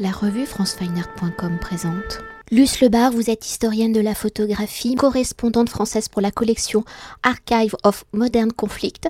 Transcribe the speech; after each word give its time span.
La 0.00 0.12
revue 0.12 0.46
francefineart.com 0.46 1.58
présente. 1.60 2.20
Luce 2.52 2.80
Lebar, 2.80 3.10
vous 3.10 3.30
êtes 3.30 3.44
historienne 3.44 3.92
de 3.92 3.98
la 3.98 4.14
photographie, 4.14 4.94
correspondante 4.94 5.68
française 5.68 6.08
pour 6.08 6.22
la 6.22 6.30
collection 6.30 6.84
Archive 7.24 7.74
of 7.82 8.04
Modern 8.12 8.52
Conflict. 8.52 9.08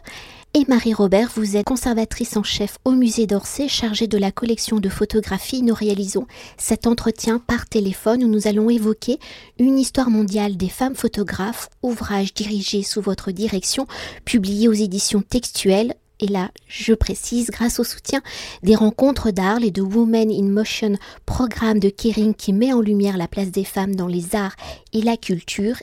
Et 0.55 0.65
Marie 0.67 0.95
Robert, 0.95 1.31
vous 1.37 1.59
êtes 1.59 1.67
conservatrice 1.67 2.39
en 2.39 2.43
chef 2.43 2.79
au 2.87 2.93
musée 2.93 3.27
d'Orsay, 3.27 3.69
chargée 3.69 4.07
de 4.07 4.17
la 4.17 4.33
collection 4.33 4.81
de 4.81 4.89
photographie. 4.89 5.61
Nous 5.61 5.75
réalisons 5.75 6.27
cet 6.57 6.87
entretien 6.87 7.39
par 7.39 7.67
téléphone 7.67 8.25
où 8.25 8.29
nous 8.29 8.49
allons 8.49 8.71
évoquer 8.71 9.19
une 9.59 9.79
histoire 9.79 10.09
mondiale 10.09 10.57
des 10.57 10.71
femmes 10.71 10.97
photographes, 10.97 11.69
ouvrage 11.83 12.33
dirigé 12.33 12.83
sous 12.83 13.03
votre 13.03 13.31
direction, 13.31 13.87
publié 14.25 14.69
aux 14.69 14.73
éditions 14.73 15.21
textuelles 15.21 15.93
et 16.21 16.27
là, 16.27 16.51
je 16.67 16.95
précise, 16.95 17.51
grâce 17.51 17.79
au 17.79 17.85
soutien 17.85 18.21
des 18.63 18.75
rencontres 18.75 19.31
d'Arles 19.31 19.65
et 19.65 19.71
de 19.71 19.83
Women 19.83 20.31
in 20.31 20.49
Motion, 20.49 20.97
programme 21.27 21.79
de 21.79 21.91
Kering 21.91 22.35
qui 22.35 22.53
met 22.53 22.73
en 22.73 22.81
lumière 22.81 23.17
la 23.17 23.29
place 23.29 23.51
des 23.51 23.65
femmes 23.65 23.95
dans 23.95 24.09
les 24.09 24.35
arts 24.35 24.57
et 24.93 25.03
la 25.03 25.17
culture 25.17 25.77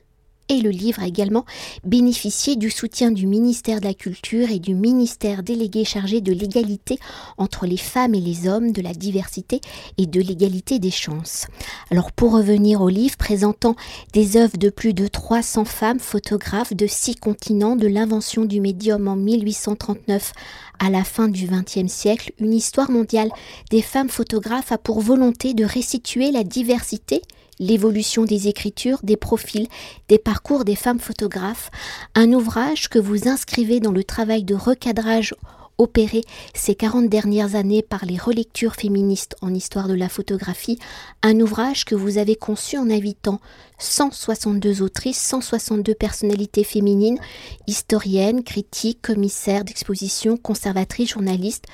et 0.49 0.61
le 0.61 0.69
livre 0.69 1.01
a 1.01 1.07
également 1.07 1.45
bénéficié 1.83 2.55
du 2.55 2.69
soutien 2.69 3.11
du 3.11 3.27
ministère 3.27 3.79
de 3.79 3.85
la 3.85 3.93
Culture 3.93 4.51
et 4.51 4.59
du 4.59 4.75
ministère 4.75 5.43
délégué 5.43 5.85
chargé 5.85 6.21
de 6.21 6.31
l'égalité 6.31 6.99
entre 7.37 7.65
les 7.65 7.77
femmes 7.77 8.15
et 8.15 8.21
les 8.21 8.47
hommes, 8.47 8.71
de 8.71 8.81
la 8.81 8.93
diversité 8.93 9.61
et 9.97 10.05
de 10.05 10.21
l'égalité 10.21 10.79
des 10.79 10.91
chances. 10.91 11.47
Alors 11.91 12.11
pour 12.11 12.33
revenir 12.33 12.81
au 12.81 12.89
livre 12.89 13.17
présentant 13.17 13.75
des 14.13 14.37
œuvres 14.37 14.57
de 14.57 14.69
plus 14.69 14.93
de 14.93 15.07
300 15.07 15.65
femmes 15.65 15.99
photographes 15.99 16.73
de 16.73 16.87
six 16.87 17.15
continents 17.15 17.75
de 17.75 17.87
l'invention 17.87 18.45
du 18.45 18.61
médium 18.61 19.07
en 19.07 19.15
1839 19.15 20.33
à 20.79 20.89
la 20.89 21.03
fin 21.03 21.27
du 21.27 21.47
XXe 21.47 21.91
siècle, 21.91 22.33
une 22.39 22.53
histoire 22.53 22.91
mondiale 22.91 23.29
des 23.71 23.81
femmes 23.81 24.09
photographes 24.09 24.71
a 24.71 24.77
pour 24.77 24.99
volonté 24.99 25.53
de 25.53 25.63
restituer 25.63 26.31
la 26.31 26.43
diversité 26.43 27.21
l'évolution 27.59 28.25
des 28.25 28.47
écritures, 28.47 28.99
des 29.03 29.17
profils, 29.17 29.67
des 30.09 30.19
parcours 30.19 30.65
des 30.65 30.75
femmes 30.75 30.99
photographes, 30.99 31.71
un 32.15 32.33
ouvrage 32.33 32.89
que 32.89 32.99
vous 32.99 33.27
inscrivez 33.27 33.79
dans 33.79 33.91
le 33.91 34.03
travail 34.03 34.43
de 34.43 34.55
recadrage 34.55 35.33
opéré 35.77 36.21
ces 36.53 36.75
40 36.75 37.09
dernières 37.09 37.55
années 37.55 37.81
par 37.81 38.05
les 38.05 38.17
relectures 38.17 38.75
féministes 38.75 39.35
en 39.41 39.53
histoire 39.53 39.87
de 39.87 39.93
la 39.93 40.09
photographie, 40.09 40.79
un 41.21 41.39
ouvrage 41.41 41.85
que 41.85 41.95
vous 41.95 42.17
avez 42.17 42.35
conçu 42.35 42.77
en 42.77 42.89
invitant 42.89 43.39
162 43.77 44.81
autrices, 44.81 45.21
162 45.21 45.93
personnalités 45.93 46.63
féminines, 46.63 47.19
historiennes, 47.67 48.43
critiques, 48.43 49.01
commissaires 49.01 49.65
d'exposition, 49.65 50.37
conservatrices, 50.37 51.09
journalistes, 51.09 51.65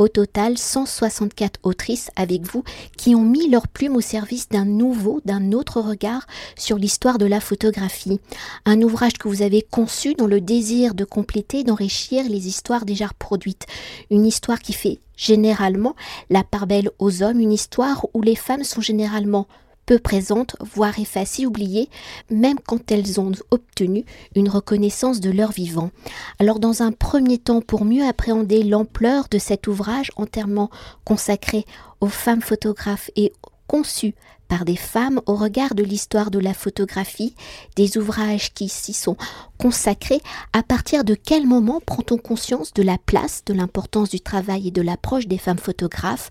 au 0.00 0.08
total, 0.08 0.56
164 0.56 1.60
autrices 1.62 2.10
avec 2.16 2.42
vous 2.42 2.64
qui 2.96 3.14
ont 3.14 3.22
mis 3.22 3.50
leur 3.50 3.68
plume 3.68 3.96
au 3.96 4.00
service 4.00 4.48
d'un 4.48 4.64
nouveau, 4.64 5.20
d'un 5.26 5.52
autre 5.52 5.80
regard 5.80 6.26
sur 6.56 6.78
l'histoire 6.78 7.18
de 7.18 7.26
la 7.26 7.38
photographie. 7.38 8.18
Un 8.64 8.80
ouvrage 8.80 9.12
que 9.18 9.28
vous 9.28 9.42
avez 9.42 9.60
conçu 9.60 10.14
dans 10.14 10.26
le 10.26 10.40
désir 10.40 10.94
de 10.94 11.04
compléter, 11.04 11.64
d'enrichir 11.64 12.24
les 12.28 12.48
histoires 12.48 12.86
déjà 12.86 13.08
produites. 13.18 13.66
Une 14.10 14.24
histoire 14.24 14.60
qui 14.60 14.72
fait 14.72 15.00
généralement 15.18 15.94
la 16.30 16.44
part 16.44 16.66
belle 16.66 16.90
aux 16.98 17.22
hommes, 17.22 17.38
une 17.38 17.52
histoire 17.52 18.06
où 18.14 18.22
les 18.22 18.36
femmes 18.36 18.64
sont 18.64 18.80
généralement 18.80 19.46
peu 19.90 19.98
présentes, 19.98 20.54
voire 20.60 21.00
effacées, 21.00 21.46
oubliées, 21.46 21.88
même 22.30 22.60
quand 22.64 22.92
elles 22.92 23.18
ont 23.18 23.32
obtenu 23.50 24.04
une 24.36 24.48
reconnaissance 24.48 25.18
de 25.18 25.32
leur 25.32 25.50
vivant. 25.50 25.90
Alors 26.38 26.60
dans 26.60 26.84
un 26.84 26.92
premier 26.92 27.38
temps, 27.38 27.60
pour 27.60 27.84
mieux 27.84 28.06
appréhender 28.06 28.62
l'ampleur 28.62 29.26
de 29.28 29.38
cet 29.38 29.66
ouvrage 29.66 30.12
entièrement 30.14 30.70
consacré 31.04 31.64
aux 32.00 32.06
femmes 32.06 32.40
photographes 32.40 33.10
et 33.16 33.32
conçu 33.66 34.14
par 34.46 34.64
des 34.64 34.76
femmes 34.76 35.20
au 35.26 35.34
regard 35.34 35.74
de 35.74 35.82
l'histoire 35.82 36.30
de 36.30 36.38
la 36.38 36.54
photographie, 36.54 37.34
des 37.74 37.98
ouvrages 37.98 38.54
qui 38.54 38.68
s'y 38.68 38.92
sont 38.92 39.16
consacrés, 39.58 40.20
à 40.52 40.62
partir 40.62 41.02
de 41.02 41.14
quel 41.14 41.48
moment 41.48 41.80
prend-on 41.84 42.16
conscience 42.16 42.72
de 42.74 42.84
la 42.84 42.98
place, 42.98 43.44
de 43.44 43.54
l'importance 43.54 44.10
du 44.10 44.20
travail 44.20 44.68
et 44.68 44.72
de 44.72 44.82
l'approche 44.82 45.26
des 45.26 45.38
femmes 45.38 45.58
photographes 45.58 46.30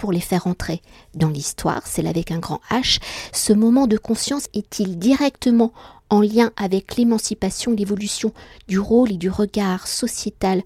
pour 0.00 0.12
les 0.12 0.20
faire 0.20 0.46
entrer 0.46 0.80
dans 1.14 1.28
l'histoire, 1.28 1.82
c'est 1.84 2.06
avec 2.06 2.30
un 2.30 2.38
grand 2.38 2.62
H, 2.70 3.00
ce 3.34 3.52
moment 3.52 3.86
de 3.86 3.98
conscience 3.98 4.46
est-il 4.54 4.98
directement 4.98 5.74
en 6.08 6.22
lien 6.22 6.52
avec 6.56 6.96
l'émancipation, 6.96 7.72
l'évolution 7.72 8.32
du 8.66 8.78
rôle 8.78 9.12
et 9.12 9.18
du 9.18 9.28
regard 9.28 9.86
sociétal 9.86 10.62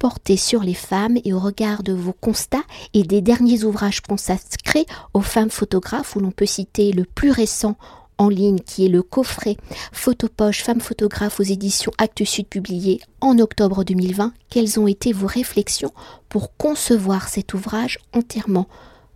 porté 0.00 0.36
sur 0.36 0.64
les 0.64 0.74
femmes 0.74 1.18
et 1.24 1.32
au 1.32 1.38
regard 1.38 1.84
de 1.84 1.92
vos 1.92 2.12
constats 2.12 2.64
et 2.94 3.04
des 3.04 3.20
derniers 3.20 3.62
ouvrages 3.62 4.00
consacrés 4.00 4.86
aux 5.14 5.20
femmes 5.20 5.50
photographes 5.50 6.16
où 6.16 6.18
l'on 6.18 6.32
peut 6.32 6.44
citer 6.44 6.90
le 6.90 7.04
plus 7.04 7.30
récent 7.30 7.76
en 8.18 8.28
ligne 8.28 8.58
qui 8.58 8.86
est 8.86 8.88
le 8.88 9.02
coffret 9.02 9.56
Photopoche 9.92 10.62
Femmes 10.62 10.80
photographes 10.80 11.40
aux 11.40 11.44
éditions 11.44 11.92
Actes 11.98 12.24
Sud 12.24 12.48
publié 12.48 13.00
en 13.20 13.38
octobre 13.38 13.84
2020. 13.84 14.32
Quelles 14.50 14.78
ont 14.78 14.86
été 14.86 15.12
vos 15.12 15.26
réflexions 15.26 15.92
pour 16.28 16.56
concevoir 16.56 17.28
cet 17.28 17.54
ouvrage 17.54 17.98
entièrement 18.12 18.66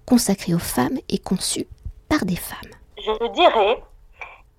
consacré 0.06 0.54
aux 0.54 0.58
femmes 0.58 0.98
et 1.08 1.18
conçu 1.18 1.66
par 2.08 2.24
des 2.24 2.36
femmes? 2.36 2.72
Je 2.96 3.32
dirais 3.32 3.82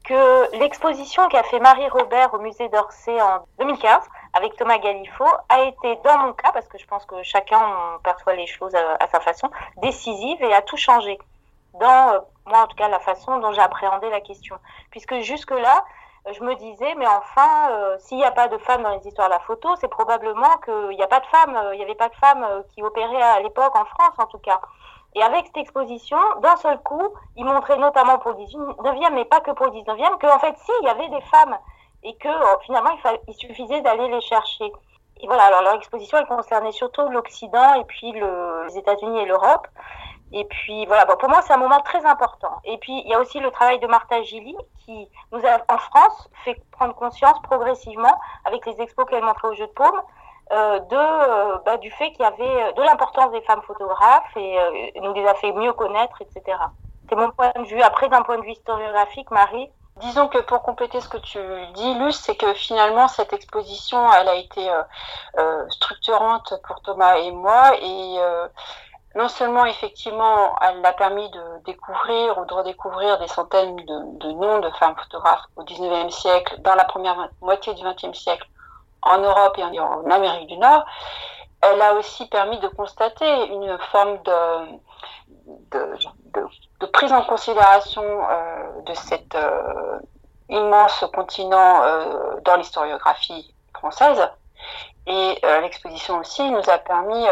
que 0.10 0.58
l'exposition 0.60 1.28
qu'a 1.30 1.44
fait 1.44 1.60
Marie 1.60 1.88
Robert 1.90 2.34
au 2.34 2.40
musée 2.40 2.68
d'Orsay 2.70 3.22
en 3.22 3.46
2015 3.60 4.02
avec 4.34 4.56
Thomas 4.56 4.80
Galifo 4.80 5.26
a 5.50 5.64
été, 5.64 5.98
dans 6.04 6.18
mon 6.20 6.34
cas, 6.34 6.52
parce 6.52 6.68
que 6.68 6.78
je 6.78 6.86
pense 6.86 7.06
que 7.06 7.22
chacun 7.24 7.62
perçoit 8.04 8.36
les 8.36 8.48
choses 8.48 8.74
à, 8.76 9.08
sa 9.12 9.20
façon, 9.20 9.50
décisive 9.82 10.42
et 10.42 10.54
a 10.54 10.62
tout 10.62 10.78
changé 10.78 11.18
dans 11.74 12.14
euh, 12.14 12.20
moi 12.46 12.64
en 12.64 12.68
tout 12.68 12.76
cas 12.76 12.88
la 12.88 13.00
façon 13.00 13.40
dont 13.40 13.52
j'ai 13.52 13.62
appréhendé 13.62 14.10
la 14.10 14.22
question. 14.22 14.58
Puisque 14.92 15.20
jusque-là, 15.20 15.84
euh, 16.28 16.34
je 16.34 16.44
me 16.44 16.56
disais, 16.56 16.96
mais 16.96 17.08
enfin, 17.08 17.72
euh, 17.72 17.98
s'il 18.00 18.18
n'y 18.18 18.26
a 18.26 18.32
pas 18.32 18.48
de 18.48 18.58
femmes 18.58 18.84
dans 18.84 18.96
les 18.96 19.08
histoires 19.08 19.28
de 19.28 19.34
la 19.34 19.40
photo, 19.40 19.76
c'est 19.80 19.88
probablement 19.88 20.58
qu'il 20.66 20.96
n'y 20.96 21.04
a 21.04 21.08
pas 21.08 21.20
de 21.20 21.26
femmes, 21.28 21.60
il 21.74 21.78
n'y 21.78 21.84
avait 21.84 21.96
pas 21.96 22.10
de 22.10 22.16
femmes 22.16 22.46
qui 22.74 22.84
opéraient 22.84 23.22
à 23.22 23.40
l'époque 23.42 23.76
en 23.76 23.86
France 23.86 24.16
en 24.18 24.28
tout 24.28 24.40
cas. 24.40 24.60
Et 25.16 25.24
avec 25.24 25.48
cette 25.48 25.58
exposition, 25.58 26.18
d'un 26.42 26.56
seul 26.58 26.78
coup, 26.80 27.14
ils 27.36 27.46
montraient 27.46 27.80
notamment 27.80 28.20
pour 28.20 28.32
le 28.32 28.38
19e, 28.38 29.14
mais 29.14 29.26
pas 29.26 29.40
que 29.40 29.52
pour 29.52 29.66
le 29.68 29.72
19e, 29.72 30.20
qu'en 30.20 30.40
fait, 30.40 30.56
si, 30.58 30.72
il 30.82 30.86
y 30.86 30.90
avait 30.90 31.10
des 31.10 31.22
femmes 31.22 31.58
et 32.04 32.16
que 32.16 32.30
finalement, 32.64 32.92
il, 32.92 33.20
il 33.28 33.34
suffisait 33.34 33.82
d'aller 33.82 34.08
les 34.08 34.22
chercher. 34.22 34.72
Et 35.22 35.28
voilà, 35.28 35.46
alors 35.46 35.62
leur 35.64 35.76
exposition, 35.76 36.18
elle 36.18 36.28
concernait 36.28 36.72
surtout 36.72 37.08
l'Occident 37.10 37.74
et 37.74 37.84
puis 37.84 38.12
le, 38.14 38.66
les 38.68 38.78
États-Unis 38.78 39.20
et 39.20 39.26
l'Europe. 39.26 39.68
Et 40.32 40.46
puis 40.46 40.86
voilà, 40.86 41.06
bon, 41.06 41.16
pour 41.18 41.30
moi 41.30 41.42
c'est 41.42 41.54
un 41.54 41.58
moment 41.58 41.80
très 41.82 42.06
important. 42.06 42.60
Et 42.64 42.78
puis 42.78 43.02
il 43.04 43.10
y 43.10 43.14
a 43.14 43.20
aussi 43.20 43.40
le 43.40 43.52
travail 43.52 43.80
de 43.80 43.88
Martha 43.88 44.22
Gilly 44.22 44.56
qui 44.86 45.08
nous 45.32 45.40
a 45.46 45.74
en 45.74 45.78
France 45.78 46.30
fait 46.44 46.62
prendre 46.72 46.94
conscience 46.96 47.40
progressivement 47.44 48.16
avec 48.46 48.66
les 48.66 48.80
expos 48.82 49.06
qu'elle 49.10 49.24
montrait 49.24 49.48
au 49.48 49.54
Jeu 49.54 49.68
de 49.68 49.72
Paume 49.72 50.02
euh, 50.52 50.80
euh, 50.92 51.58
bah, 51.64 51.78
du 51.78 51.92
fait 51.92 52.12
qu'il 52.12 52.22
y 52.22 52.26
avait 52.26 52.64
euh, 52.64 52.72
de 52.72 52.82
l'importance 52.82 53.32
des 53.32 53.42
femmes 53.42 53.62
photographes 53.62 54.36
et 54.36 54.58
nous 55.00 55.14
les 55.14 55.28
a 55.28 55.36
fait 55.36 55.52
mieux 55.52 55.74
connaître, 55.74 56.20
etc. 56.22 56.58
C'est 57.08 57.16
mon 57.16 57.30
point 57.30 57.52
de 57.56 57.66
vue. 57.66 57.82
Après 57.82 58.10
d'un 58.10 58.24
point 58.24 58.38
de 58.38 58.44
vue 58.44 58.54
historiographique, 58.54 59.30
Marie? 59.32 59.70
Disons 59.98 60.28
que 60.28 60.38
pour 60.38 60.64
compléter 60.64 61.02
ce 61.02 61.10
que 61.10 61.18
tu 61.18 61.40
dis, 61.74 61.94
Luce, 61.96 62.20
c'est 62.20 62.38
que 62.38 62.54
finalement 62.54 63.10
cette 63.10 63.34
exposition, 63.34 64.00
elle 64.14 64.30
a 64.30 64.36
été 64.36 64.66
structurante 65.68 66.54
pour 66.66 66.82
Thomas 66.82 67.18
et 67.18 67.32
moi 67.32 67.76
et 67.82 68.18
non 69.16 69.28
seulement 69.28 69.66
effectivement 69.66 70.56
elle 70.62 70.86
a 70.86 70.94
permis 70.94 71.30
de 71.32 71.64
découvrir 71.66 72.38
ou 72.38 72.46
de 72.46 72.54
redécouvrir 72.54 73.20
des 73.20 73.28
centaines 73.28 73.76
de, 73.76 74.32
noms 74.32 74.60
de 74.60 74.70
femmes 74.72 74.96
photographes 74.96 75.46
au 75.56 75.64
19e 75.64 76.10
siècle, 76.10 76.56
dans 76.62 76.76
la 76.76 76.86
première 76.86 77.30
moitié 77.42 77.74
du 77.74 77.84
20e 77.84 78.14
siècle, 78.14 78.48
en 79.02 79.18
Europe 79.20 79.58
et 79.58 79.64
en, 79.64 80.10
Amérique 80.10 80.48
du 80.48 80.58
Nord, 80.58 80.86
elle 81.62 81.82
a 81.82 81.94
aussi 81.96 82.28
permis 82.28 82.60
de 82.60 82.68
constater 82.68 83.48
une 83.48 83.78
forme 83.92 84.18
de, 84.24 84.80
de, 85.72 86.86
prise 86.88 87.12
en 87.12 87.24
considération 87.24 88.04
euh, 88.04 88.82
de 88.86 88.94
cet 88.94 89.36
euh, 89.36 90.00
immense 90.50 91.06
continent 91.14 91.84
euh, 91.84 92.40
dans 92.44 92.56
l'historiographie 92.56 93.54
française. 93.74 94.30
Et 95.10 95.40
l'exposition 95.62 96.20
aussi 96.20 96.50
nous 96.52 96.70
a 96.70 96.78
permis 96.78 97.26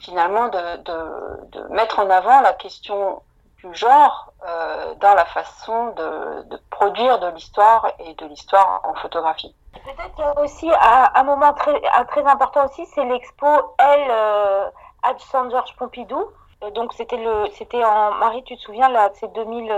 finalement 0.00 0.48
de, 0.48 0.76
de, 0.82 1.46
de, 1.52 1.68
mettre 1.72 2.00
en 2.00 2.10
avant 2.10 2.40
la 2.40 2.52
question 2.52 3.22
du 3.64 3.74
genre 3.74 4.32
euh, 4.46 4.94
dans 5.00 5.14
la 5.14 5.24
façon 5.24 5.92
de, 5.92 6.42
de 6.50 6.60
produire 6.70 7.18
de 7.18 7.28
l'histoire 7.28 7.90
et 7.98 8.14
de 8.14 8.26
l'histoire 8.26 8.82
en 8.84 8.94
photographie. 8.94 9.54
Peut-être 9.72 10.42
aussi 10.42 10.70
un, 11.14 11.22
moment 11.24 11.52
très, 11.54 11.80
très 12.08 12.24
important 12.26 12.66
aussi, 12.66 12.86
c'est 12.94 13.04
l'expo 13.04 13.46
Elle 13.78 14.10
euh, 14.10 14.66
à 15.02 15.14
Saint 15.18 15.48
Georges 15.50 15.74
Pompidou. 15.76 16.24
Euh, 16.62 16.70
donc 16.70 16.92
c'était 16.92 17.16
le 17.16 17.46
c'était 17.52 17.82
en 17.84 18.12
Marie 18.14 18.44
tu 18.44 18.56
te 18.56 18.60
souviens 18.62 18.88
là 18.88 19.10
c'est 19.14 19.32
2000 19.32 19.74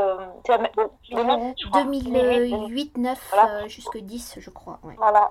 2008 1.11 2.99
9 2.99 3.35
jusque 3.67 3.97
10 3.97 4.37
je 4.41 4.51
crois 4.51 4.79
voilà 4.99 5.31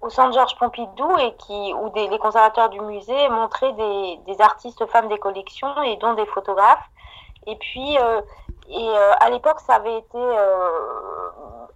au 0.00 0.10
centre 0.10 0.34
Georges 0.34 0.56
Pompidou 0.58 1.16
et 1.18 1.34
qui, 1.36 1.74
où 1.74 1.92
les 1.94 2.18
conservateurs 2.18 2.68
du 2.68 2.80
musée 2.80 3.28
montraient 3.28 3.72
des, 3.72 4.20
des, 4.26 4.40
artistes 4.40 4.84
femmes 4.86 5.08
des 5.08 5.18
collections 5.18 5.82
et 5.82 5.96
dont 5.96 6.14
des 6.14 6.26
photographes 6.26 6.88
Et 7.46 7.56
puis, 7.56 7.96
et 8.68 8.88
à 9.20 9.30
l'époque, 9.30 9.60
ça 9.60 9.76
avait 9.76 9.98
été 9.98 10.18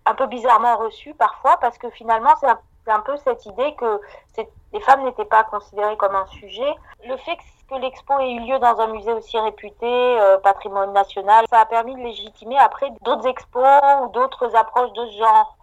un 0.06 0.14
peu 0.14 0.26
bizarrement 0.26 0.76
reçu 0.76 1.14
parfois 1.14 1.56
parce 1.58 1.78
que 1.78 1.90
finalement, 1.90 2.34
c'est 2.40 2.48
un, 2.90 3.00
peu 3.00 3.16
cette 3.18 3.46
idée 3.46 3.74
que 3.76 4.00
les 4.72 4.80
femmes 4.80 5.04
n'étaient 5.04 5.24
pas 5.24 5.44
considérées 5.44 5.96
comme 5.96 6.14
un 6.14 6.26
sujet. 6.26 6.74
Le 7.06 7.16
fait 7.18 7.36
que, 7.68 7.76
l'expo 7.76 8.18
ait 8.18 8.32
eu 8.32 8.40
lieu 8.40 8.58
dans 8.58 8.80
un 8.80 8.88
musée 8.88 9.12
aussi 9.12 9.38
réputé, 9.38 9.86
euh, 9.86 10.38
patrimoine 10.38 10.92
national, 10.92 11.44
ça 11.48 11.60
a 11.60 11.66
permis 11.66 11.94
de 11.94 12.00
légitimer 12.00 12.58
après 12.58 12.90
d'autres 13.02 13.28
expos 13.28 13.80
ou 14.02 14.08
d'autres 14.08 14.56
approches 14.56 14.92
de 14.92 15.06
ce 15.06 15.18
genre. 15.18 15.56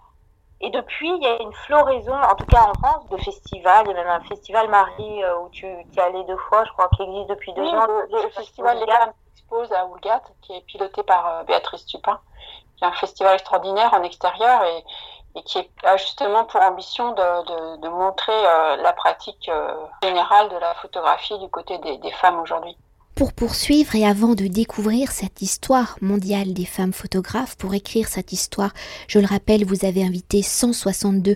Et 0.59 0.71
depuis, 0.71 1.09
il 1.09 1.21
y 1.21 1.27
a 1.27 1.41
une 1.41 1.53
floraison, 1.53 2.15
en 2.15 2.35
tout 2.35 2.45
cas 2.45 2.63
en 2.63 2.73
France, 2.73 3.07
de 3.09 3.17
festivals. 3.17 3.85
Il 3.85 3.91
y 3.91 3.99
a 3.99 4.03
même 4.03 4.07
un 4.07 4.21
festival 4.21 4.67
Marie 4.69 5.23
euh, 5.23 5.39
où 5.39 5.49
tu 5.49 5.67
es 5.67 5.85
allé 5.99 6.23
deux 6.23 6.37
fois, 6.37 6.63
je 6.65 6.71
crois, 6.71 6.89
qui 6.95 7.03
existe 7.03 7.29
depuis 7.29 7.53
deux 7.53 7.67
ans. 7.67 7.85
Le, 8.11 8.29
festival 8.29 8.79
des 8.79 8.91
femmes 8.91 9.13
expose 9.33 9.71
à 9.71 9.85
Oulgat, 9.85 10.23
qui 10.41 10.53
est 10.53 10.61
piloté 10.61 11.03
par 11.03 11.27
euh, 11.27 11.43
Béatrice 11.43 11.85
Tupin 11.85 12.19
qui 12.75 12.83
est 12.83 12.87
un 12.87 12.91
festival 12.91 13.33
extraordinaire 13.33 13.91
en 13.91 14.03
extérieur 14.03 14.63
et, 14.63 14.83
qui 15.45 15.67
a 15.83 15.97
justement 15.97 16.45
pour 16.45 16.61
ambition 16.61 17.11
de, 17.11 17.87
montrer 17.89 18.31
euh, 18.31 18.75
la 18.77 18.93
pratique 18.93 19.49
générale 20.03 20.49
de 20.49 20.57
la 20.57 20.75
photographie 20.75 21.37
du 21.39 21.49
côté 21.49 21.79
des 21.79 22.11
femmes 22.11 22.39
aujourd'hui. 22.39 22.77
Pour 23.17 23.33
poursuivre 23.33 23.95
et 23.95 24.05
avant 24.05 24.35
de 24.35 24.45
découvrir 24.45 25.11
cette 25.11 25.41
histoire 25.41 25.97
mondiale 26.01 26.53
des 26.53 26.65
femmes 26.65 26.93
photographes, 26.93 27.55
pour 27.55 27.73
écrire 27.73 28.07
cette 28.07 28.31
histoire, 28.31 28.75
je 29.07 29.17
le 29.17 29.25
rappelle, 29.25 29.65
vous 29.65 29.85
avez 29.85 30.03
invité 30.03 30.43
162 30.43 31.35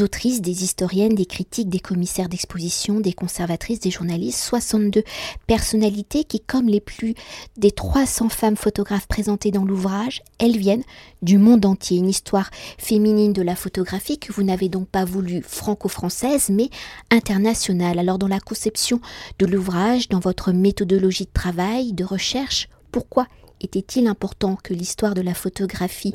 autrices, 0.00 0.40
des 0.40 0.64
historiennes, 0.64 1.14
des 1.14 1.26
critiques, 1.26 1.68
des 1.68 1.80
commissaires 1.80 2.30
d'exposition, 2.30 3.00
des 3.00 3.12
conservatrices, 3.12 3.80
des 3.80 3.90
journalistes, 3.90 4.40
62 4.40 5.04
personnalités 5.46 6.24
qui, 6.24 6.40
comme 6.40 6.66
les 6.66 6.80
plus 6.80 7.12
des 7.58 7.72
300 7.72 8.30
femmes 8.30 8.56
photographes 8.56 9.06
présentées 9.06 9.50
dans 9.50 9.66
l'ouvrage, 9.66 10.22
elles 10.38 10.56
viennent 10.56 10.84
du 11.20 11.36
monde 11.36 11.66
entier. 11.66 11.98
Une 11.98 12.08
histoire 12.08 12.48
féminine 12.78 13.34
de 13.34 13.42
la 13.42 13.54
photographie 13.54 14.18
que 14.18 14.32
vous 14.32 14.44
n'avez 14.44 14.70
donc 14.70 14.88
pas 14.88 15.04
voulu 15.04 15.42
franco-française, 15.46 16.48
mais 16.48 16.70
internationale. 17.10 17.98
Alors 17.98 18.16
dans 18.16 18.28
la 18.28 18.40
conception 18.40 19.02
de 19.38 19.44
l'ouvrage, 19.44 20.08
dans 20.08 20.20
votre 20.20 20.52
méthodologie 20.52 21.17
de 21.24 21.32
travail, 21.32 21.92
de 21.92 22.04
recherche, 22.04 22.68
pourquoi 22.92 23.26
était-il 23.60 24.06
important 24.06 24.56
que 24.62 24.74
l'histoire 24.74 25.14
de 25.14 25.20
la 25.20 25.34
photographie 25.34 26.14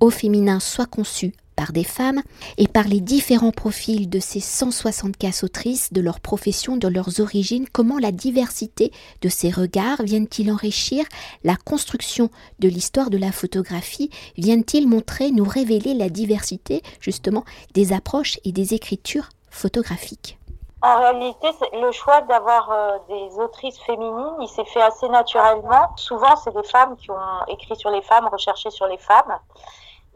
au 0.00 0.10
féminin 0.10 0.60
soit 0.60 0.86
conçue 0.86 1.34
par 1.56 1.72
des 1.72 1.84
femmes 1.84 2.22
et 2.58 2.66
par 2.66 2.88
les 2.88 3.00
différents 3.00 3.52
profils 3.52 4.08
de 4.08 4.18
ces 4.18 4.40
164 4.40 5.44
autrices, 5.44 5.92
de 5.92 6.00
leur 6.00 6.20
profession, 6.20 6.76
de 6.76 6.88
leurs 6.88 7.20
origines, 7.20 7.66
comment 7.70 7.98
la 7.98 8.12
diversité 8.12 8.90
de 9.22 9.28
ces 9.28 9.50
regards 9.50 10.02
viennent-ils 10.02 10.50
enrichir 10.50 11.04
la 11.44 11.56
construction 11.56 12.30
de 12.58 12.68
l'histoire 12.68 13.10
de 13.10 13.18
la 13.18 13.32
photographie, 13.32 14.10
viennent-ils 14.36 14.88
montrer, 14.88 15.30
nous 15.30 15.44
révéler 15.44 15.94
la 15.94 16.08
diversité 16.08 16.82
justement 17.00 17.44
des 17.74 17.92
approches 17.92 18.38
et 18.44 18.52
des 18.52 18.74
écritures 18.74 19.28
photographiques? 19.50 20.38
En 20.84 20.98
réalité, 20.98 21.48
le 21.72 21.90
choix 21.92 22.20
d'avoir 22.22 22.70
euh, 22.70 22.98
des 23.08 23.38
autrices 23.38 23.80
féminines, 23.80 24.36
il 24.40 24.48
s'est 24.48 24.66
fait 24.66 24.82
assez 24.82 25.08
naturellement. 25.08 25.96
Souvent, 25.96 26.36
c'est 26.36 26.54
des 26.54 26.62
femmes 26.62 26.94
qui 26.96 27.10
ont 27.10 27.46
écrit 27.48 27.74
sur 27.74 27.88
les 27.88 28.02
femmes, 28.02 28.28
recherché 28.28 28.68
sur 28.68 28.86
les 28.86 28.98
femmes. 28.98 29.38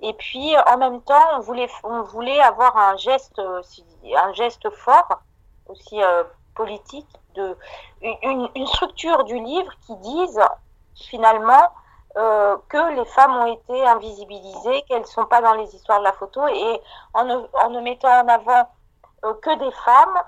Et 0.03 0.13
puis, 0.13 0.55
en 0.71 0.77
même 0.77 1.01
temps, 1.01 1.27
on 1.37 1.41
voulait, 1.41 1.71
on 1.85 2.03
voulait 2.03 2.39
avoir 2.41 2.77
un 2.77 2.99
geste, 2.99 3.39
un 3.41 4.33
geste 4.35 4.69
fort, 4.69 5.09
aussi 5.69 6.03
euh, 6.03 6.25
politique, 6.55 7.09
de, 7.35 7.57
une, 8.03 8.67
structure 8.67 9.25
du 9.25 9.39
livre 9.39 9.73
qui 9.87 9.97
dise 9.97 10.41
finalement 10.97 11.73
euh, 12.19 12.59
que 12.69 12.95
les 12.95 13.07
femmes 13.07 13.37
ont 13.37 13.55
été 13.55 13.87
invisibilisées, 13.87 14.83
qu'elles 14.83 15.01
ne 15.01 15.07
sont 15.07 15.25
pas 15.25 15.41
dans 15.41 15.55
les 15.55 15.75
histoires 15.75 16.01
de 16.01 16.05
la 16.05 16.13
photo, 16.13 16.47
et 16.47 16.81
en 17.15 17.25
ne 17.25 17.81
mettant 17.81 18.21
en 18.21 18.29
avant 18.29 18.69
que 19.23 19.59
des 19.59 19.73
femmes, 19.73 20.23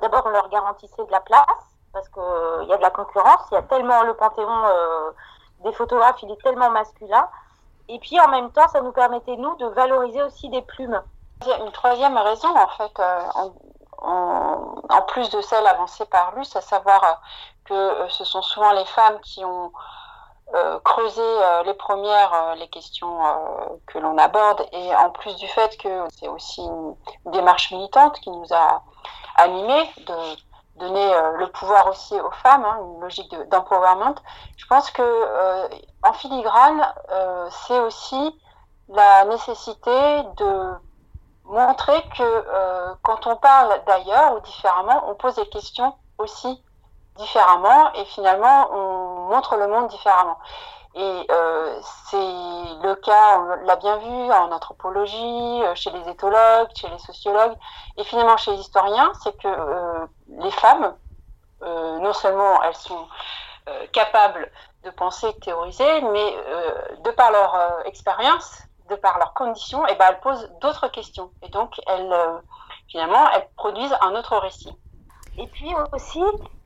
d'abord, 0.00 0.22
on 0.26 0.30
leur 0.30 0.48
garantissait 0.48 1.04
de 1.04 1.10
la 1.10 1.20
place, 1.20 1.46
parce 1.94 2.08
qu'il 2.08 2.22
euh, 2.22 2.64
y 2.64 2.72
a 2.72 2.76
de 2.76 2.82
la 2.82 2.90
concurrence, 2.90 3.40
il 3.50 3.54
y 3.54 3.58
a 3.58 3.62
tellement 3.62 4.02
le 4.02 4.14
panthéon 4.14 4.64
euh, 4.66 5.10
des 5.60 5.72
photographes, 5.72 6.22
il 6.22 6.30
est 6.30 6.42
tellement 6.42 6.70
masculin. 6.70 7.26
Et 7.88 7.98
puis, 8.00 8.20
en 8.20 8.28
même 8.28 8.50
temps, 8.50 8.68
ça 8.68 8.82
nous 8.82 8.92
permettait, 8.92 9.36
nous, 9.36 9.54
de 9.56 9.66
valoriser 9.66 10.22
aussi 10.22 10.48
des 10.50 10.62
plumes. 10.62 11.00
Une 11.60 11.72
troisième 11.72 12.16
raison, 12.16 12.48
en 12.48 12.68
fait, 12.68 13.00
euh, 13.00 13.22
en, 13.98 15.02
plus 15.08 15.30
de 15.30 15.40
celle 15.40 15.66
avancée 15.66 16.04
par 16.06 16.34
Luce, 16.34 16.56
à 16.56 16.60
savoir 16.60 17.20
que 17.64 18.08
ce 18.08 18.24
sont 18.24 18.42
souvent 18.42 18.72
les 18.72 18.84
femmes 18.84 19.20
qui 19.20 19.44
ont 19.44 19.72
creusé 20.84 21.22
les 21.64 21.74
premières 21.74 22.54
les 22.56 22.68
questions 22.68 23.18
que 23.86 23.98
l'on 23.98 24.18
aborde 24.18 24.66
et 24.72 24.94
en 24.94 25.10
plus 25.10 25.36
du 25.36 25.48
fait 25.48 25.76
que 25.78 26.04
c'est 26.10 26.28
aussi 26.28 26.62
une 26.62 26.94
démarche 27.26 27.70
militante 27.72 28.20
qui 28.20 28.30
nous 28.30 28.52
a 28.52 28.82
animée 29.36 29.90
de 30.06 30.36
donner 30.76 31.14
euh, 31.14 31.36
le 31.38 31.48
pouvoir 31.48 31.88
aussi 31.88 32.18
aux 32.20 32.30
femmes, 32.42 32.64
hein, 32.64 32.78
une 32.82 33.00
logique 33.00 33.34
d'empowerment. 33.50 34.14
je 34.56 34.66
pense 34.66 34.90
que 34.90 35.02
euh, 35.02 35.68
en 36.02 36.12
filigrane, 36.12 36.84
euh, 37.10 37.48
c'est 37.50 37.78
aussi 37.80 38.40
la 38.88 39.24
nécessité 39.26 40.22
de 40.36 40.72
montrer 41.44 42.02
que 42.16 42.94
quand 43.02 43.26
on 43.26 43.36
parle 43.36 43.80
d'ailleurs 43.86 44.36
ou 44.36 44.40
différemment, 44.40 45.04
on 45.08 45.14
pose 45.14 45.36
des 45.36 45.48
questions 45.48 45.94
aussi 46.18 46.62
différemment 47.16 47.92
et 47.94 48.04
finalement 48.06 48.68
on 48.72 49.28
montre 49.30 49.56
le 49.56 49.68
monde 49.68 49.88
différemment. 49.88 50.38
Et 50.96 51.26
euh, 51.28 51.80
c'est 52.08 52.16
le 52.16 52.94
cas, 52.94 53.40
on 53.40 53.66
l'a 53.66 53.74
bien 53.76 53.96
vu 53.96 54.32
en 54.32 54.52
anthropologie, 54.52 55.62
euh, 55.64 55.74
chez 55.74 55.90
les 55.90 56.08
éthologues, 56.08 56.68
chez 56.76 56.88
les 56.88 56.98
sociologues, 56.98 57.56
et 57.96 58.04
finalement 58.04 58.36
chez 58.36 58.52
les 58.52 58.58
historiens, 58.58 59.12
c'est 59.20 59.36
que 59.36 59.48
euh, 59.48 60.06
les 60.28 60.50
femmes, 60.52 60.94
non 61.62 62.12
seulement 62.12 62.62
elles 62.62 62.74
sont 62.74 63.08
capables 63.92 64.52
de 64.82 64.90
penser, 64.90 65.32
de 65.32 65.38
théoriser, 65.38 66.02
mais 66.02 66.36
de 67.02 67.10
par 67.12 67.32
leur 67.32 67.56
expérience, 67.86 68.58
de 68.90 68.96
par 68.96 69.18
leurs 69.18 69.32
conditions, 69.32 69.86
et 69.86 69.92
eh 69.92 69.94
ben 69.94 70.04
elles 70.10 70.20
posent 70.20 70.50
d'autres 70.60 70.88
questions. 70.88 71.30
Et 71.40 71.48
donc 71.48 71.80
elles, 71.86 72.14
finalement, 72.88 73.30
elles 73.30 73.48
produisent 73.56 73.96
un 74.02 74.14
autre 74.14 74.36
récit. 74.36 74.76
Et 75.38 75.46
puis 75.46 75.72
aussi, 75.92 76.22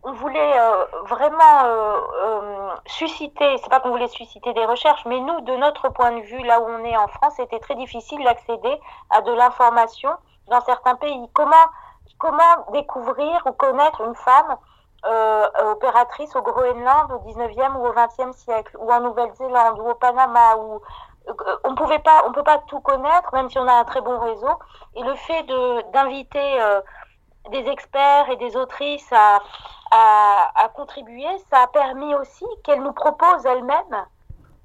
on 0.08 0.12
voulait 0.12 0.58
euh, 0.58 0.84
vraiment 1.06 1.64
euh, 1.64 2.00
euh, 2.22 2.70
susciter, 2.87 3.58
c'est 3.58 3.69
pas 3.69 3.81
qu'on 3.81 3.90
voulait 3.90 4.08
susciter 4.08 4.55
des 4.55 4.64
recherches, 4.64 5.05
mais 5.05 5.20
nous, 5.20 5.41
de 5.43 5.55
notre 5.56 5.91
point 5.91 6.12
de 6.12 6.22
vue, 6.22 6.43
là 6.44 6.60
où 6.60 6.67
on 6.67 6.82
est 6.84 6.96
en 6.96 7.08
France, 7.08 7.34
c'était 7.36 7.58
très 7.58 7.74
difficile 7.74 8.24
d'accéder 8.24 8.81
à 9.10 9.20
de 9.20 9.32
l'information 9.32 10.10
dans 10.46 10.62
certains 10.62 10.94
pays. 10.94 11.29
Comment, 11.34 11.67
comment 12.17 12.70
découvrir 12.72 13.43
ou 13.46 13.53
connaître 13.53 14.00
une 14.00 14.15
femme 14.15 14.56
opératrice 15.70 16.34
au 16.34 16.43
Groenland 16.43 17.12
au 17.12 17.19
19e 17.29 17.77
ou 17.77 17.86
au 17.86 17.93
20e 17.93 18.32
siècle, 18.32 18.77
ou 18.81 18.91
en 18.91 19.00
Nouvelle-Zélande, 19.00 19.79
ou 19.79 19.91
au 19.91 19.94
Panama, 19.94 20.56
ou 20.56 20.81
on 21.65 21.74
pouvait 21.74 22.00
pas, 22.00 22.24
peut 22.34 22.43
pas 22.43 22.58
tout 22.67 22.81
connaître, 22.81 23.32
même 23.32 23.48
si 23.48 23.58
on 23.58 23.69
a 23.69 23.74
un 23.74 23.84
très 23.84 24.00
bon 24.00 24.19
réseau. 24.19 24.58
Et 24.96 25.03
le 25.03 25.15
fait 25.15 25.43
de 25.44 25.93
d'inviter 25.93 26.58
des 27.50 27.69
experts 27.70 28.31
et 28.31 28.36
des 28.36 28.56
autrices 28.56 29.12
à, 29.12 29.40
à, 29.90 30.69
contribuer, 30.74 31.26
ça 31.50 31.62
a 31.62 31.67
permis 31.69 32.14
aussi 32.14 32.44
qu'elles 32.64 32.82
nous 32.82 32.93
proposent 32.93 33.46
elles-mêmes 33.46 34.06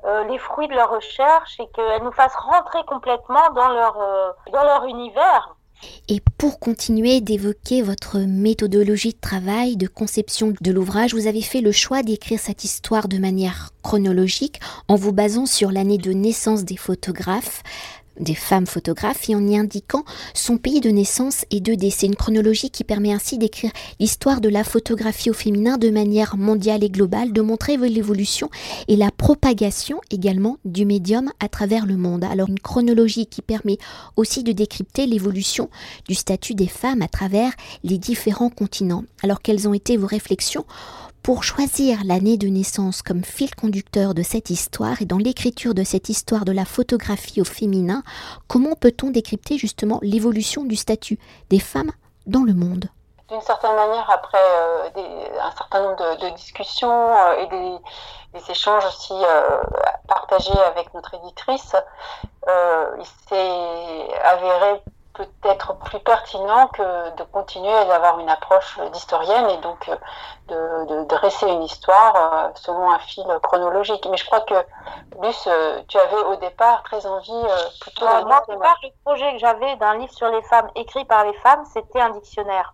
euh, 0.05 0.23
les 0.25 0.37
fruits 0.37 0.67
de 0.67 0.73
leur 0.73 0.91
recherche 0.91 1.59
et 1.59 1.67
qu'elles 1.73 2.03
nous 2.03 2.11
fassent 2.11 2.35
rentrer 2.35 2.83
complètement 2.87 3.49
dans 3.55 3.69
leur, 3.69 3.97
euh, 4.01 4.31
dans 4.51 4.63
leur 4.63 4.85
univers. 4.85 5.55
Et 6.09 6.21
pour 6.37 6.59
continuer 6.59 7.21
d'évoquer 7.21 7.81
votre 7.81 8.19
méthodologie 8.19 9.13
de 9.13 9.19
travail, 9.19 9.77
de 9.77 9.87
conception 9.87 10.53
de 10.59 10.71
l'ouvrage, 10.71 11.13
vous 11.13 11.27
avez 11.27 11.41
fait 11.41 11.61
le 11.61 11.71
choix 11.71 12.03
d'écrire 12.03 12.39
cette 12.39 12.63
histoire 12.63 13.07
de 13.07 13.17
manière 13.17 13.69
chronologique 13.81 14.59
en 14.87 14.95
vous 14.95 15.13
basant 15.13 15.45
sur 15.45 15.71
l'année 15.71 15.97
de 15.97 16.11
naissance 16.11 16.63
des 16.63 16.77
photographes, 16.77 17.63
des 18.19 18.35
femmes 18.35 18.65
photographes 18.65 19.29
et 19.29 19.35
en 19.35 19.47
y 19.47 19.57
indiquant 19.57 20.03
son 20.33 20.57
pays 20.57 20.81
de 20.81 20.89
naissance 20.89 21.45
et 21.51 21.59
de 21.59 21.73
décès. 21.73 22.07
Une 22.07 22.15
chronologie 22.15 22.69
qui 22.69 22.83
permet 22.83 23.13
ainsi 23.13 23.37
d'écrire 23.37 23.71
l'histoire 23.99 24.41
de 24.41 24.49
la 24.49 24.63
photographie 24.63 25.29
au 25.29 25.33
féminin 25.33 25.77
de 25.77 25.89
manière 25.89 26.37
mondiale 26.37 26.83
et 26.83 26.89
globale, 26.89 27.33
de 27.33 27.41
montrer 27.41 27.77
l'évolution 27.77 28.49
et 28.87 28.95
la 28.95 29.11
propagation 29.11 29.99
également 30.11 30.57
du 30.65 30.85
médium 30.85 31.31
à 31.39 31.49
travers 31.49 31.85
le 31.85 31.97
monde. 31.97 32.23
Alors 32.23 32.49
une 32.49 32.59
chronologie 32.59 33.25
qui 33.25 33.41
permet 33.41 33.77
aussi 34.15 34.43
de 34.43 34.51
décrypter 34.51 35.05
l'évolution 35.05 35.69
du 36.07 36.15
statut 36.15 36.53
des 36.53 36.67
femmes 36.67 37.01
à 37.01 37.07
travers 37.07 37.51
les 37.83 37.97
différents 37.97 38.49
continents. 38.49 39.03
Alors 39.23 39.41
quelles 39.41 39.67
ont 39.67 39.73
été 39.73 39.97
vos 39.97 40.07
réflexions 40.07 40.65
pour 41.23 41.45
choisir 41.45 41.99
l'année 42.03 42.37
de 42.37 42.47
naissance 42.47 43.01
comme 43.01 43.23
fil 43.23 43.55
conducteur 43.55 44.13
de 44.13 44.21
cette 44.23 44.49
histoire 44.49 45.01
et 45.01 45.05
dans 45.05 45.17
l'écriture 45.17 45.73
de 45.73 45.85
cette 45.85 46.09
histoire 46.09 46.43
de 46.43 46.51
la 46.51 46.65
photographie 46.65 47.39
au 47.39 47.45
féminin, 47.45 48.03
comment 48.49 48.75
peut-on 48.75 49.09
décrypter 49.09 49.57
justement 49.57 49.99
l'évolution 50.01 50.65
du 50.65 50.75
statut 50.75 51.17
des 51.49 51.59
femmes 51.59 51.91
dans 52.27 52.43
le 52.43 52.53
monde? 52.53 52.89
D'une 53.29 53.41
certaine 53.41 53.73
manière, 53.73 54.09
après 54.09 54.37
un 55.41 55.51
certain 55.51 55.81
nombre 55.81 56.17
de, 56.17 56.35
discussions 56.35 57.15
et 57.39 57.47
des, 57.47 58.51
échanges 58.51 58.85
aussi 58.85 59.13
partagés 60.09 60.59
avec 60.67 60.93
notre 60.93 61.13
éditrice, 61.13 61.73
il 62.45 63.05
s'est 63.29 64.19
avéré 64.25 64.81
peut-être 65.13 65.77
plus 65.79 65.99
pertinent 65.99 66.67
que 66.67 67.15
de 67.15 67.23
continuer 67.23 67.71
à 67.71 67.95
avoir 67.95 68.19
une 68.19 68.29
approche 68.29 68.79
d'historienne 68.91 69.47
et 69.51 69.57
donc 69.57 69.89
euh, 69.89 70.85
de, 70.85 71.03
dresser 71.05 71.47
une 71.47 71.63
histoire 71.63 72.15
euh, 72.15 72.49
selon 72.55 72.91
un 72.91 72.99
fil 72.99 73.25
chronologique. 73.43 74.07
Mais 74.09 74.17
je 74.17 74.25
crois 74.25 74.41
que, 74.41 74.55
Luce, 75.21 75.47
euh, 75.47 75.81
tu 75.87 75.99
avais 75.99 76.17
au 76.17 76.35
départ 76.37 76.81
très 76.83 77.05
envie 77.05 77.45
plutôt. 77.79 78.05
Moi, 78.05 78.41
au 78.47 78.51
départ, 78.53 78.77
le 78.81 78.89
projet 79.05 79.31
que 79.33 79.37
j'avais 79.39 79.75
d'un 79.77 79.97
livre 79.97 80.13
sur 80.13 80.29
les 80.29 80.41
femmes 80.43 80.69
écrit 80.75 81.05
par 81.05 81.25
les 81.25 81.33
femmes, 81.35 81.63
c'était 81.65 82.01
un 82.01 82.09
dictionnaire. 82.09 82.73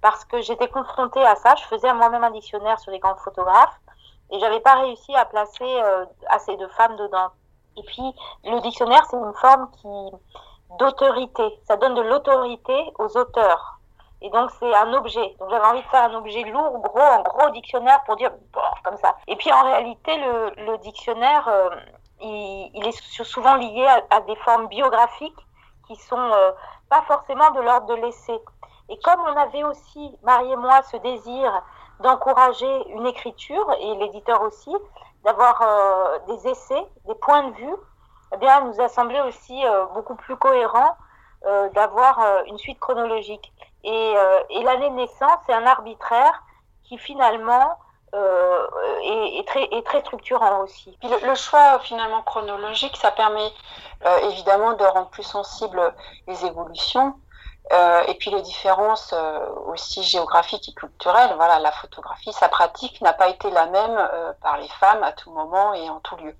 Parce 0.00 0.24
que 0.24 0.40
j'étais 0.42 0.68
confrontée 0.68 1.24
à 1.24 1.34
ça, 1.34 1.54
je 1.56 1.64
faisais 1.64 1.92
moi-même 1.92 2.22
un 2.22 2.30
dictionnaire 2.30 2.78
sur 2.78 2.92
les 2.92 2.98
grands 2.98 3.16
photographes 3.16 3.80
et 4.30 4.38
j'avais 4.38 4.60
pas 4.60 4.74
réussi 4.74 5.14
à 5.16 5.24
placer 5.24 5.82
assez 6.28 6.56
de 6.56 6.66
femmes 6.68 6.96
dedans. 6.96 7.30
Et 7.76 7.82
puis, 7.82 8.14
le 8.44 8.60
dictionnaire, 8.60 9.04
c'est 9.10 9.16
une 9.16 9.34
forme 9.34 9.70
qui 9.80 9.88
d'autorité. 10.78 11.42
Ça 11.64 11.76
donne 11.76 11.94
de 11.94 12.02
l'autorité 12.02 12.92
aux 12.98 13.16
auteurs. 13.16 13.78
Et 14.22 14.30
donc 14.30 14.50
c'est 14.58 14.74
un 14.74 14.92
objet. 14.94 15.34
Donc 15.38 15.50
j'avais 15.50 15.66
envie 15.66 15.82
de 15.82 15.88
faire 15.88 16.04
un 16.04 16.14
objet 16.14 16.42
lourd, 16.44 16.78
gros, 16.80 16.98
un 17.00 17.22
gros 17.22 17.50
dictionnaire 17.50 18.02
pour 18.06 18.16
dire 18.16 18.30
bon, 18.52 18.60
comme 18.82 18.96
ça. 18.96 19.16
Et 19.26 19.36
puis 19.36 19.52
en 19.52 19.62
réalité, 19.62 20.12
le, 20.16 20.78
dictionnaire, 20.78 21.46
euh, 21.48 21.68
il, 22.20 22.70
il, 22.74 22.86
est 22.86 23.24
souvent 23.24 23.56
lié 23.56 23.86
à, 24.10 24.20
des 24.22 24.36
formes 24.36 24.68
biographiques 24.68 25.46
qui 25.86 25.96
sont 25.96 26.16
euh, 26.16 26.52
pas 26.88 27.02
forcément 27.02 27.50
de 27.50 27.60
l'ordre 27.60 27.86
de 27.86 27.94
l'essai. 27.94 28.40
Et 28.88 28.98
comme 29.00 29.20
on 29.20 29.36
avait 29.36 29.64
aussi, 29.64 30.16
Marie 30.22 30.52
et 30.52 30.56
moi, 30.56 30.82
ce 30.82 30.96
désir 30.98 31.62
d'encourager 32.00 32.88
une 32.90 33.06
écriture, 33.06 33.70
et 33.80 33.94
l'éditeur 33.96 34.42
aussi, 34.42 34.74
d'avoir 35.24 35.60
euh, 35.62 36.18
des 36.28 36.48
essais, 36.48 36.86
des 37.06 37.14
points 37.16 37.44
de 37.44 37.54
vue, 37.56 37.76
eh 38.34 38.36
bien, 38.38 38.62
nous 38.62 38.80
a 38.80 38.88
semblé 38.88 39.20
aussi 39.20 39.64
euh, 39.64 39.86
beaucoup 39.94 40.16
plus 40.16 40.36
cohérent 40.36 40.96
euh, 41.46 41.68
d'avoir 41.70 42.20
euh, 42.20 42.42
une 42.46 42.58
suite 42.58 42.80
chronologique. 42.80 43.52
Et, 43.84 44.14
l'année 44.64 44.88
de 44.90 44.94
naissance, 44.94 45.38
c'est 45.46 45.52
un 45.52 45.66
arbitraire 45.66 46.42
qui 46.84 46.96
finalement 46.96 47.78
est, 48.14 49.46
très, 49.46 49.64
est 49.64 49.84
très 49.84 50.00
structurant 50.00 50.60
aussi. 50.60 50.96
Le, 51.02 51.34
choix 51.34 51.78
finalement 51.80 52.22
chronologique, 52.22 52.96
ça 52.96 53.10
permet 53.10 53.52
évidemment 54.22 54.72
de 54.72 54.84
rendre 54.84 55.10
plus 55.10 55.24
sensibles 55.24 55.94
les 56.26 56.46
évolutions. 56.46 57.14
et 58.08 58.14
puis 58.14 58.30
les 58.30 58.40
différences 58.40 59.14
aussi 59.66 60.02
géographiques 60.02 60.66
et 60.70 60.74
culturelles. 60.74 61.34
Voilà, 61.36 61.58
la 61.58 61.72
photographie, 61.72 62.32
sa 62.32 62.48
pratique 62.48 63.02
n'a 63.02 63.12
pas 63.12 63.28
été 63.28 63.50
la 63.50 63.66
même 63.66 64.08
par 64.40 64.56
les 64.56 64.68
femmes 64.68 65.02
à 65.02 65.12
tout 65.12 65.30
moment 65.30 65.74
et 65.74 65.90
en 65.90 66.00
tout 66.00 66.16
lieu. 66.16 66.34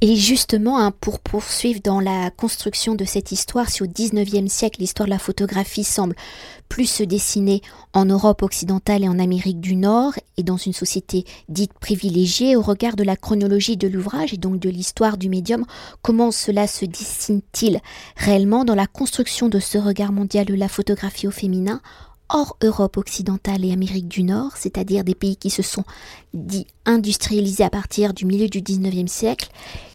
Et 0.00 0.16
justement, 0.16 0.78
hein, 0.78 0.92
pour 1.00 1.20
poursuivre 1.20 1.80
dans 1.82 2.00
la 2.00 2.30
construction 2.30 2.94
de 2.94 3.04
cette 3.04 3.30
histoire, 3.30 3.68
si 3.68 3.82
au 3.82 3.86
XIXe 3.86 4.50
siècle 4.52 4.80
l'histoire 4.80 5.06
de 5.06 5.12
la 5.12 5.18
photographie 5.18 5.84
semble 5.84 6.16
plus 6.68 6.86
se 6.86 7.02
dessiner 7.02 7.60
en 7.92 8.06
Europe 8.06 8.42
occidentale 8.42 9.04
et 9.04 9.08
en 9.08 9.18
Amérique 9.18 9.60
du 9.60 9.76
Nord, 9.76 10.14
et 10.36 10.42
dans 10.42 10.56
une 10.56 10.72
société 10.72 11.24
dite 11.48 11.74
privilégiée, 11.74 12.56
au 12.56 12.62
regard 12.62 12.96
de 12.96 13.04
la 13.04 13.16
chronologie 13.16 13.76
de 13.76 13.88
l'ouvrage 13.88 14.32
et 14.32 14.38
donc 14.38 14.58
de 14.58 14.70
l'histoire 14.70 15.18
du 15.18 15.28
médium, 15.28 15.64
comment 16.00 16.30
cela 16.30 16.66
se 16.66 16.84
dessine-t-il 16.84 17.80
réellement 18.16 18.64
dans 18.64 18.74
la 18.74 18.86
construction 18.86 19.48
de 19.48 19.60
ce 19.60 19.78
regard 19.78 20.12
mondial 20.12 20.46
de 20.46 20.54
la 20.54 20.68
photographie 20.68 21.28
au 21.28 21.32
féminin 21.32 21.80
hors 22.28 22.56
Europe 22.62 22.96
occidentale 22.96 23.64
et 23.64 23.72
Amérique 23.72 24.08
du 24.08 24.22
Nord, 24.22 24.52
c'est-à-dire 24.56 25.04
des 25.04 25.14
pays 25.14 25.36
qui 25.36 25.50
se 25.50 25.62
sont 25.62 25.84
dits 26.32 26.66
industrialisés 26.86 27.64
à 27.64 27.70
partir 27.70 28.14
du 28.14 28.24
milieu 28.24 28.48
du 28.48 28.60
19e 28.60 29.06
siècle, 29.06 29.48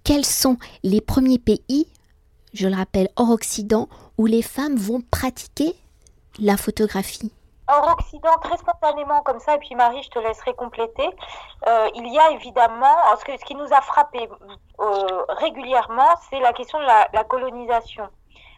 quels 0.04 0.26
sont 0.26 0.58
les 0.84 1.02
premiers 1.02 1.40
pays, 1.40 1.88
je 2.54 2.68
le 2.68 2.76
rappelle, 2.76 3.10
hors 3.16 3.32
Occident, 3.32 3.90
où 4.18 4.26
les 4.26 4.42
femmes 4.42 4.76
vont 4.76 5.02
pratiquer 5.12 5.76
la 6.40 6.58
photographie? 6.58 7.32
Hors 7.70 7.96
Occident, 8.00 8.38
très 8.42 8.58
spontanément 8.58 9.22
comme 9.24 9.40
ça, 9.40 9.56
et 9.56 9.60
puis 9.60 9.76
Marie, 9.76 10.02
je 10.04 10.10
te 10.10 10.20
laisserai 10.20 10.54
compléter, 10.54 11.10
euh, 11.68 11.90
il 11.96 12.14
y 12.14 12.18
a 12.18 12.32
évidemment, 12.32 12.96
ce, 13.20 13.26
que, 13.26 13.38
ce 13.38 13.44
qui 13.44 13.56
nous 13.56 13.74
a 13.74 13.82
frappé 13.82 14.30
euh, 14.80 15.26
régulièrement, 15.30 16.10
c'est 16.30 16.40
la 16.40 16.54
question 16.54 16.80
de 16.80 16.86
la 16.86 17.24
colonisation. 17.26 18.08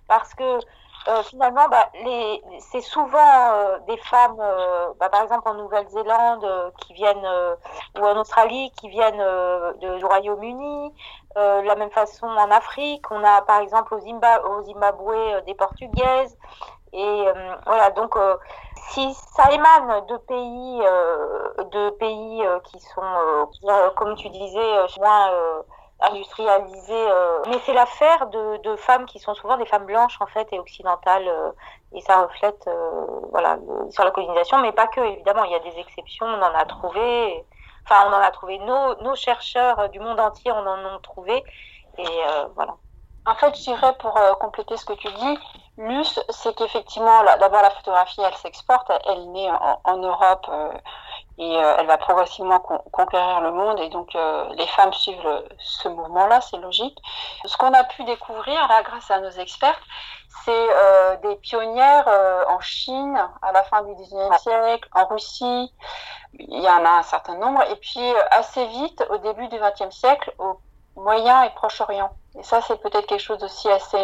Parce 0.07 0.33
que 0.33 0.59
euh, 1.07 1.23
finalement, 1.23 1.67
bah, 1.69 1.89
les, 2.03 2.43
c'est 2.59 2.81
souvent 2.81 3.53
euh, 3.53 3.79
des 3.87 3.97
femmes, 3.97 4.37
euh, 4.39 4.89
bah, 4.99 5.09
par 5.09 5.23
exemple 5.23 5.47
en 5.47 5.53
Nouvelle-Zélande, 5.53 6.73
qui 6.77 6.93
viennent, 6.93 7.27
ou 7.97 8.05
en 8.05 8.17
Australie, 8.17 8.71
qui 8.79 8.89
viennent 8.89 9.17
de, 9.17 9.97
du 9.97 10.05
Royaume-Uni. 10.05 10.93
la 11.35 11.75
même 11.75 11.91
façon 11.91 12.27
en 12.27 12.51
Afrique, 12.51 13.05
on 13.11 13.23
a 13.23 13.41
par 13.43 13.61
exemple 13.61 13.93
au, 13.93 13.97
au 13.97 14.61
Zimbabwe 14.63 15.41
des 15.45 15.55
Portugaises. 15.55 16.37
Et 16.91 17.25
voilà, 17.65 17.91
donc 17.91 18.17
si 18.89 19.13
ça 19.13 19.51
émane 19.51 20.05
de 20.07 20.17
pays, 20.17 20.79
de 21.71 21.89
pays 21.91 22.43
qui 22.65 22.79
sont, 22.79 23.47
comme 23.95 24.15
tu 24.15 24.29
disais, 24.29 24.87
moins 24.97 25.29
industrialisée. 26.01 27.11
Euh, 27.11 27.39
mais 27.47 27.59
c'est 27.65 27.73
l'affaire 27.73 28.27
de, 28.27 28.75
femmes 28.77 29.05
qui 29.05 29.19
sont 29.19 29.33
souvent 29.33 29.57
des 29.57 29.65
femmes 29.65 29.85
blanches 29.85 30.17
en 30.21 30.25
fait 30.27 30.47
et 30.53 30.59
occidentales 30.59 31.27
euh, 31.27 31.51
et 31.93 32.01
ça 32.01 32.21
reflète 32.21 32.65
euh, 32.67 33.05
voilà 33.31 33.57
sur 33.89 34.03
la 34.03 34.11
colonisation, 34.11 34.59
mais 34.59 34.71
pas 34.71 34.87
que 34.87 35.01
évidemment. 35.01 35.43
Il 35.43 35.51
y 35.51 35.55
a 35.55 35.59
des 35.59 35.77
exceptions, 35.79 36.25
on 36.25 36.41
en 36.41 36.53
a 36.53 36.65
trouvé. 36.65 37.45
Enfin, 37.85 38.07
on 38.07 38.13
en 38.13 38.21
a 38.21 38.31
trouvé. 38.31 38.59
Nos, 38.59 39.15
chercheurs 39.15 39.89
du 39.89 39.99
monde 39.99 40.19
entier, 40.19 40.51
on 40.51 40.65
en 40.65 40.95
a 40.95 40.99
trouvé 41.01 41.43
et 41.97 42.21
voilà. 42.55 42.75
En 43.25 43.35
fait, 43.35 43.55
je 43.55 43.63
dirais 43.63 43.93
pour 43.99 44.13
compléter 44.39 44.77
ce 44.77 44.85
que 44.85 44.93
tu 44.93 45.07
dis, 45.07 45.39
Luce, 45.77 46.19
c'est 46.29 46.55
qu'effectivement, 46.55 47.23
d'abord 47.39 47.61
la 47.61 47.71
photographie, 47.71 48.21
elle 48.21 48.35
s'exporte, 48.35 48.91
elle 49.07 49.31
naît 49.31 49.49
en 49.83 49.97
Europe 49.97 50.47
et 51.39 51.57
euh, 51.57 51.75
elle 51.79 51.87
va 51.87 51.97
progressivement 51.97 52.59
conquérir 52.59 53.39
le 53.39 53.51
monde 53.51 53.79
et 53.79 53.87
donc 53.89 54.13
euh, 54.13 54.45
les 54.55 54.67
femmes 54.67 54.91
suivent 54.91 55.43
ce 55.57 55.87
mouvement-là, 55.87 56.41
c'est 56.41 56.57
logique. 56.57 56.97
Ce 57.45 57.55
qu'on 57.55 57.73
a 57.73 57.85
pu 57.85 58.03
découvrir 58.03 58.67
là 58.67 58.83
grâce 58.83 59.09
à 59.09 59.21
nos 59.21 59.29
experts, 59.29 59.79
c'est 60.43 60.51
euh, 60.51 61.15
des 61.23 61.35
pionnières 61.37 62.07
en 62.49 62.59
Chine 62.59 63.17
à 63.41 63.53
la 63.53 63.63
fin 63.63 63.83
du 63.83 63.91
19e 63.93 64.37
siècle, 64.39 64.89
en 64.93 65.05
Russie, 65.05 65.73
il 66.33 66.61
y 66.61 66.67
en 66.67 66.83
a 66.83 66.89
un 66.89 67.03
certain 67.03 67.35
nombre, 67.35 67.63
et 67.71 67.75
puis 67.77 68.13
assez 68.31 68.65
vite 68.67 69.03
au 69.09 69.17
début 69.17 69.47
du 69.47 69.55
20e 69.55 69.91
siècle 69.91 70.33
au 70.39 70.59
Moyen 70.97 71.43
et 71.43 71.49
Proche-Orient. 71.51 72.11
Et 72.37 72.43
ça, 72.43 72.59
c'est 72.61 72.81
peut-être 72.81 73.07
quelque 73.07 73.23
chose 73.23 73.41
aussi 73.43 73.71
assez 73.71 73.97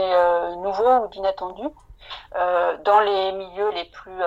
nouveau 0.58 1.04
ou 1.04 1.08
d'inattendu 1.10 1.68
dans 2.86 3.00
les 3.02 3.32
milieux 3.34 3.72
les 3.72 3.86
plus 3.86 4.22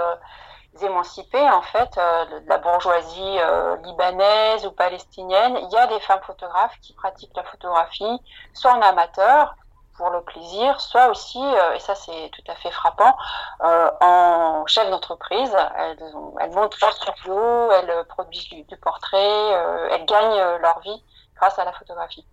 émancipées, 0.85 1.51
en 1.51 1.63
fait, 1.63 1.91
euh, 1.99 2.41
de 2.41 2.49
la 2.49 2.59
bourgeoisie 2.59 3.39
euh, 3.39 3.77
libanaise 3.85 4.67
ou 4.67 4.71
palestinienne, 4.71 5.59
il 5.63 5.71
y 5.71 5.77
a 5.77 5.87
des 5.87 6.01
femmes 6.01 6.21
photographes 6.27 6.77
qui 6.81 6.93
pratiquent 6.95 7.37
la 7.37 7.45
photographie, 7.45 8.21
soit 8.55 8.73
en 8.73 8.81
amateur, 8.81 9.57
pour 9.97 10.11
le 10.11 10.21
plaisir, 10.23 10.81
soit 10.81 11.09
aussi, 11.09 11.43
euh, 11.43 11.75
et 11.75 11.81
ça 11.81 11.97
c'est 11.97 12.31
tout 12.31 12.51
à 12.51 12.55
fait 12.55 12.71
frappant, 12.71 13.17
en 13.61 14.65
chef 14.67 14.89
d'entreprise. 14.91 15.51
Elles, 15.77 16.51
montent 16.53 16.81
leur 16.81 16.93
studio, 16.93 17.73
elles 17.73 18.05
produisent 18.09 18.49
du, 18.49 18.63
du 18.63 18.77
portrait, 18.77 19.51
elles 19.91 20.07
gagnent 20.07 20.59
leur 20.61 20.79
vie 20.81 21.03
grâce 21.37 21.59
à 21.59 21.65
la 21.65 21.73
photographie. 21.73 22.25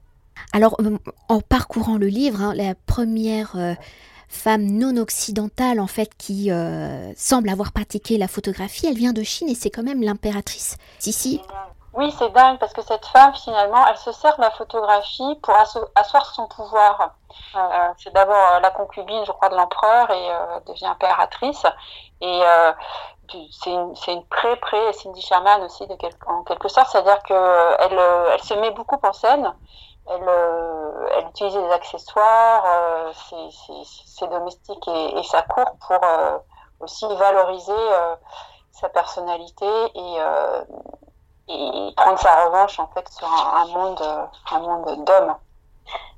Alors, 0.53 0.77
en 1.27 1.41
parcourant 1.41 1.97
le 1.97 2.07
livre, 2.07 2.41
hein, 2.41 2.53
la 2.53 2.75
première 2.75 3.55
femme 4.29 4.63
non 4.63 4.97
occidentale 4.97 5.79
en 5.79 5.87
fait 5.87 6.15
qui 6.17 6.51
euh, 6.51 7.11
semble 7.15 7.49
avoir 7.49 7.71
pratiqué 7.71 8.17
la 8.17 8.27
photographie. 8.27 8.87
Elle 8.87 8.97
vient 8.97 9.13
de 9.13 9.23
Chine 9.23 9.49
et 9.49 9.55
c'est 9.55 9.69
quand 9.69 9.83
même 9.83 10.01
l'impératrice 10.01 10.77
Sissi. 10.99 11.41
Oui, 11.93 12.13
c'est 12.19 12.29
dingue 12.31 12.59
parce 12.59 12.73
que 12.73 12.81
cette 12.81 13.05
femme 13.05 13.33
finalement, 13.35 13.85
elle 13.87 13.97
se 13.97 14.11
sert 14.11 14.35
de 14.35 14.41
la 14.41 14.51
photographie 14.51 15.39
pour 15.41 15.55
asseoir 15.95 16.25
son 16.33 16.47
pouvoir. 16.47 17.15
Euh, 17.55 17.87
c'est 17.97 18.13
d'abord 18.13 18.35
euh, 18.35 18.59
la 18.59 18.69
concubine, 18.69 19.23
je 19.25 19.31
crois, 19.31 19.49
de 19.49 19.55
l'empereur 19.55 20.11
et 20.11 20.29
devient 20.67 20.87
impératrice. 20.87 21.65
Et 22.19 22.41
c'est 23.51 23.71
une, 23.71 23.93
une 24.07 24.25
pré-pré 24.25 24.77
Cindy 24.93 25.21
Sherman 25.21 25.63
aussi 25.63 25.83
en 26.27 26.43
quelque 26.43 26.67
sorte, 26.67 26.89
c'est-à-dire 26.91 27.23
qu'elle 27.23 27.99
elle 28.33 28.43
se 28.43 28.53
met 28.55 28.71
beaucoup 28.71 28.99
en 29.01 29.13
scène 29.13 29.53
elle, 30.07 30.27
euh, 30.27 31.07
elle 31.17 31.27
utilise 31.29 31.53
des 31.53 31.71
accessoires, 31.71 32.63
euh, 32.65 33.11
ses, 33.13 34.27
domestiques 34.27 34.87
et, 34.87 35.23
sa 35.23 35.41
cour 35.43 35.65
pour 35.87 35.99
euh, 36.03 36.37
aussi 36.79 37.05
valoriser 37.15 37.73
sa 38.71 38.89
personnalité 38.89 39.65
et, 39.95 40.17
prendre 41.95 42.19
sa 42.19 42.45
revanche 42.45 42.79
en 42.79 42.87
fait 42.87 43.07
sur 43.09 43.27
un, 43.27 43.67
monde, 43.67 44.01
un 44.51 44.59
monde 44.59 45.05
d'hommes. 45.05 45.35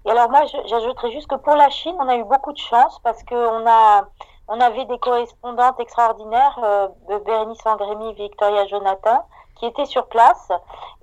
Et 0.05 0.11
alors 0.11 0.29
moi, 0.29 0.41
j'ajouterais 0.65 1.11
juste 1.11 1.27
que 1.27 1.35
pour 1.35 1.55
la 1.55 1.69
Chine, 1.69 1.95
on 1.99 2.07
a 2.07 2.15
eu 2.15 2.23
beaucoup 2.23 2.53
de 2.53 2.57
chance 2.57 2.99
parce 3.03 3.23
qu'on 3.23 3.67
a 3.67 4.07
on 4.47 4.61
avait 4.61 4.85
des 4.85 4.97
correspondantes 4.99 5.79
extraordinaires, 5.79 6.57
euh, 6.63 6.87
Bérénice 7.25 7.65
Angrémy, 7.65 8.13
Victoria 8.13 8.65
Jonathan, 8.67 9.27
qui 9.57 9.65
étaient 9.65 9.85
sur 9.85 10.07
place 10.07 10.49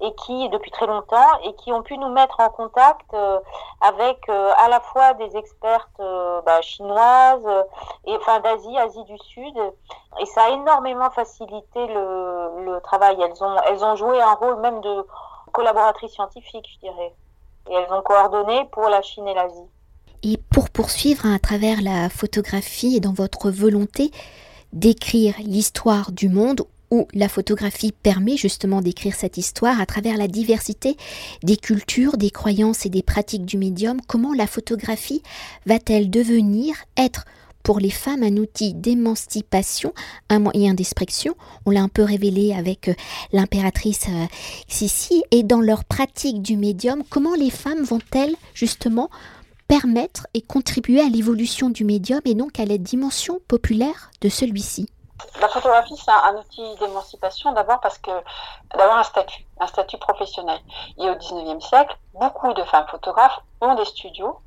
et 0.01 0.15
qui, 0.15 0.49
depuis 0.51 0.71
très 0.71 0.87
longtemps, 0.87 1.41
et 1.45 1.55
qui 1.57 1.73
ont 1.73 1.83
pu 1.83 1.97
nous 1.99 2.09
mettre 2.09 2.41
en 2.41 2.49
contact 2.49 3.13
euh, 3.15 3.39
avec 3.81 4.19
euh, 4.29 4.53
à 4.65 4.69
la 4.69 4.81
fois 4.81 5.15
des 5.15 5.37
expertes 5.37 5.89
euh, 6.01 6.41
bah, 6.43 6.61
chinoises 6.63 7.47
et 8.07 8.17
enfin 8.17 8.41
d'Asie, 8.41 8.77
Asie 8.79 9.05
du 9.05 9.19
Sud, 9.19 9.57
et 10.21 10.27
ça 10.27 10.45
a 10.45 10.51
énormément 10.51 11.11
facilité 11.11 11.87
le, 11.87 12.81
travail. 12.83 13.17
Elles 13.21 13.43
ont, 13.43 13.57
elles 13.69 13.85
ont 13.85 13.97
joué 13.97 14.21
un 14.21 14.35
rôle 14.35 14.61
même 14.61 14.81
de 14.81 15.07
collaboratrice 15.53 16.13
scientifique, 16.13 16.69
je 16.75 16.81
dirais, 16.81 17.15
et 17.71 17.75
elles 17.75 17.93
ont 17.93 18.03
coordonné 18.03 18.67
pour 18.73 18.89
la 18.89 19.01
Chine 19.01 19.27
et 19.29 19.35
l'Asie. 19.35 19.69
Et 20.23 20.39
pour 20.53 20.71
poursuivre 20.71 21.27
à 21.27 21.39
travers 21.39 21.83
la 21.83 22.09
photographie 22.09 22.97
et 22.97 23.01
dans 23.01 23.13
votre 23.13 23.51
volonté 23.51 24.11
d'écrire 24.73 25.35
l'histoire 25.39 26.13
du 26.13 26.29
monde 26.29 26.67
où 26.95 27.09
la 27.13 27.29
photographie 27.29 27.91
permet 27.91 28.37
justement 28.37 28.81
d'écrire 28.81 29.17
cette 29.17 29.37
histoire 29.37 29.81
à 29.81 29.87
travers 29.87 30.17
la 30.17 30.29
diversité 30.29 30.97
des 31.43 31.57
cultures, 31.57 32.17
des 32.17 32.31
croyances 32.31 32.87
et 32.87 32.89
des 32.89 33.03
pratiques 33.03 33.45
du 33.45 33.59
médium, 33.59 34.01
comment 34.07 34.33
la 34.33 34.47
photographie 34.47 35.21
va-t-elle 35.67 36.09
devenir, 36.09 36.77
être 36.97 37.25
pour 37.65 37.81
les 37.81 37.91
femmes 37.91 38.23
un 38.23 38.37
outil 38.37 38.75
d'émancipation, 38.75 39.93
un 40.29 40.39
moyen 40.39 40.75
d'expression? 40.75 41.35
On 41.67 41.73
l'a 41.73 41.83
un 41.83 41.89
peu 41.89 42.05
révélé 42.05 42.53
avec 42.53 42.89
euh, 42.89 42.95
l'impératrice 43.33 44.07
euh, 44.09 44.27
Sissi. 44.69 45.25
Et 45.33 45.43
dans 45.43 45.63
leur 45.63 45.85
pratique 45.85 46.43
du 46.43 46.57
médium, 46.57 47.03
comment 47.11 47.35
les 47.35 47.51
femmes 47.51 47.83
vont-elles 47.83 48.37
justement 48.55 49.11
permettre 49.67 50.29
et 50.35 50.43
contribuer 50.43 51.01
à 51.01 51.09
l'évolution 51.09 51.71
du 51.71 51.85
médium 51.85 52.21
et 52.25 52.35
donc 52.35 52.61
à 52.61 52.67
la 52.67 52.79
dimension 52.79 53.41
populaire 53.49 54.13
de 54.21 54.29
celui-ci? 54.29 54.87
La 55.41 55.49
photographie, 55.49 55.97
c'est 55.97 56.11
un, 56.11 56.37
outil 56.37 56.77
d'émancipation 56.77 57.53
d'abord 57.53 57.81
parce 57.81 57.99
que 57.99 58.11
d'avoir 58.77 58.99
un 58.99 59.05
statut, 59.05 59.47
un 59.61 59.67
statut 59.67 59.99
professionnel. 59.99 60.59
Et 60.99 61.09
au 61.09 61.15
19e 61.15 61.61
siècle, 61.61 61.97
beaucoup 62.15 62.53
de 62.53 62.63
femmes 62.65 62.87
photographes 62.89 63.41
ont 63.61 63.75
des 63.75 63.85
studios. 63.85 64.41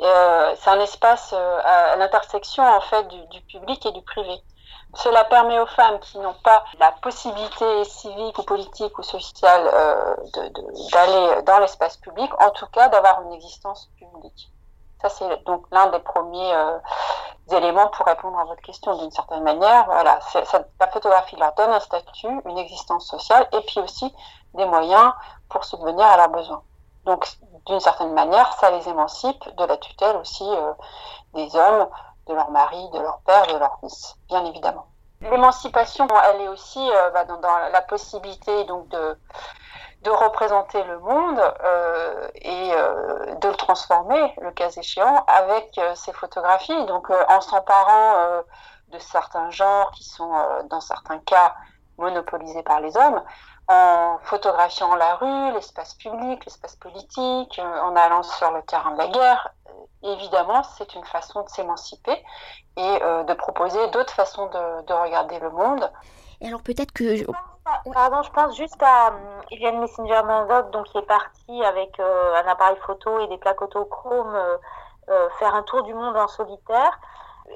Euh, 0.00 0.54
c'est 0.58 0.70
un 0.70 0.80
espace 0.80 1.32
euh, 1.32 1.60
à 1.64 1.96
l'intersection 1.96 2.64
en 2.64 2.80
fait 2.80 3.06
du, 3.08 3.40
public 3.42 3.84
et 3.86 3.92
du 3.92 4.02
privé. 4.02 4.40
Cela 4.94 5.24
permet 5.24 5.58
aux 5.58 5.66
femmes 5.66 5.98
qui 6.00 6.18
n'ont 6.18 6.36
pas 6.44 6.64
la 6.78 6.92
possibilité 6.92 7.84
civique 7.84 8.38
ou 8.38 8.42
politique 8.42 8.98
ou 8.98 9.02
sociale 9.02 9.70
euh, 9.72 10.14
d'aller 10.92 11.42
dans 11.42 11.58
l'espace 11.60 11.96
public, 11.96 12.30
en 12.40 12.50
tout 12.50 12.66
cas 12.66 12.88
d'avoir 12.88 13.22
une 13.22 13.32
existence 13.32 13.90
publique. 13.96 14.50
Ça, 15.02 15.08
c'est 15.08 15.44
donc 15.44 15.66
l'un 15.72 15.88
des 15.88 15.98
premiers 15.98 16.54
euh, 16.54 16.78
éléments 17.50 17.88
pour 17.88 18.06
répondre 18.06 18.38
à 18.38 18.44
votre 18.44 18.62
question 18.62 18.96
d'une 18.98 19.10
certaine 19.10 19.42
manière. 19.42 19.84
Voilà, 19.86 20.20
la 20.80 20.88
photographie 20.88 21.36
leur 21.36 21.52
donne 21.54 21.70
un 21.70 21.80
statut, 21.80 22.40
une 22.46 22.58
existence 22.58 23.06
sociale 23.06 23.48
et 23.52 23.60
puis 23.62 23.80
aussi 23.80 24.14
des 24.54 24.64
moyens 24.64 25.12
pour 25.48 25.64
subvenir 25.64 26.06
à 26.06 26.16
leurs 26.16 26.28
besoins. 26.28 26.62
Donc, 27.04 27.26
d'une 27.66 27.80
certaine 27.80 28.12
manière, 28.12 28.52
ça 28.54 28.70
les 28.70 28.88
émancipe 28.88 29.56
de 29.56 29.64
la 29.64 29.76
tutelle 29.76 30.16
aussi 30.16 30.46
euh, 30.48 30.72
des 31.34 31.54
hommes, 31.56 31.88
de 32.28 32.34
leur 32.34 32.50
mari, 32.50 32.88
de 32.90 33.00
leur 33.00 33.18
père, 33.26 33.46
de 33.48 33.58
leur 33.58 33.78
fils, 33.80 34.16
bien 34.28 34.44
évidemment. 34.44 34.86
L'émancipation, 35.20 36.06
elle 36.28 36.42
est 36.42 36.48
aussi 36.48 36.78
euh, 36.78 37.10
bah, 37.10 37.24
dans, 37.24 37.40
dans, 37.40 37.56
la 37.72 37.82
possibilité 37.82 38.64
donc 38.64 38.88
de 38.88 39.18
de 40.02 40.10
représenter 40.10 40.82
le 40.84 40.98
monde 40.98 41.40
euh, 41.64 42.28
et 42.34 42.72
euh, 42.72 43.34
de 43.36 43.48
le 43.48 43.54
transformer, 43.54 44.34
le 44.40 44.50
cas 44.50 44.70
échéant, 44.70 45.24
avec 45.26 45.78
euh, 45.78 45.94
ces 45.94 46.12
photographies. 46.12 46.86
Donc 46.86 47.08
en 47.10 47.40
s'emparant 47.40 48.42
de 48.88 48.98
certains 48.98 49.50
genres 49.50 49.90
qui 49.92 50.04
sont 50.04 50.32
dans 50.68 50.80
certains 50.80 51.18
cas 51.20 51.54
monopolisés 51.98 52.62
par 52.62 52.80
les 52.80 52.96
hommes, 52.96 53.22
en 53.68 54.18
photographiant 54.24 54.94
la 54.96 55.14
rue, 55.14 55.52
l'espace 55.54 55.94
public, 55.94 56.44
l'espace 56.44 56.76
politique, 56.76 57.60
en 57.60 57.94
allant 57.96 58.22
sur 58.22 58.50
le 58.50 58.62
terrain 58.62 58.90
de 58.92 58.98
la 58.98 59.08
guerre, 59.08 59.54
évidemment, 60.02 60.62
c'est 60.76 60.94
une 60.94 61.04
façon 61.04 61.42
de 61.42 61.48
s'émanciper 61.48 62.24
et 62.76 62.98
de 63.00 63.34
proposer 63.34 63.78
d'autres 63.88 64.12
façons 64.12 64.46
de, 64.46 64.86
de, 64.86 64.92
regarder 64.92 65.38
le 65.38 65.50
monde. 65.50 65.90
Et 66.40 66.48
alors 66.48 66.62
peut-être 66.62 66.92
que 66.92 67.24
Pardon, 67.64 68.22
je 68.22 68.30
pense 68.30 68.56
juste 68.56 68.82
à 68.82 69.12
Iliane 69.50 69.76
hum, 69.76 69.80
Messenger 69.82 70.22
Mandok, 70.24 70.70
donc 70.70 70.86
qui 70.86 70.98
est 70.98 71.02
partie 71.02 71.64
avec 71.64 71.98
euh, 72.00 72.34
un 72.42 72.48
appareil 72.48 72.76
photo 72.84 73.20
et 73.20 73.28
des 73.28 73.38
plaques 73.38 73.62
autochromes 73.62 74.34
euh, 74.34 74.56
euh, 75.10 75.28
faire 75.38 75.54
un 75.54 75.62
tour 75.62 75.84
du 75.84 75.94
monde 75.94 76.16
en 76.16 76.26
solitaire. 76.26 76.98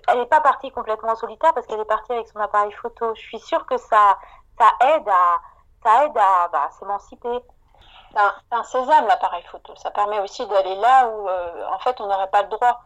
Elle 0.09 0.19
n'est 0.19 0.27
pas 0.27 0.41
partie 0.41 0.71
complètement 0.71 1.13
en 1.13 1.17
solitaire 1.17 1.53
parce 1.55 1.67
qu'elle 1.67 1.81
est 1.81 1.85
partie 1.85 2.13
avec 2.13 2.29
son 2.29 2.39
appareil 2.39 2.73
photo. 2.73 3.15
Je 3.15 3.21
suis 3.21 3.41
sûre 3.41 3.67
que 3.67 3.77
ça, 3.79 4.19
ça 4.59 4.71
aide 4.81 5.09
à, 5.09 5.41
ça 5.83 6.05
aide 6.05 6.17
à 6.17 6.49
bah, 6.53 6.69
s'émanciper. 6.79 7.41
C'est 8.13 8.21
un, 8.21 8.35
un, 8.53 8.63
sésame 8.63 9.07
l'appareil 9.07 9.43
photo. 9.51 9.75
Ça 9.77 9.91
permet 9.91 10.21
aussi 10.21 10.47
d'aller 10.47 10.77
là 10.77 11.09
où 11.09 11.29
en 11.29 11.79
fait 11.81 12.01
on 12.01 12.07
n'aurait 12.07 12.31
pas 12.31 12.43
le 12.43 12.49
droit. 12.49 12.81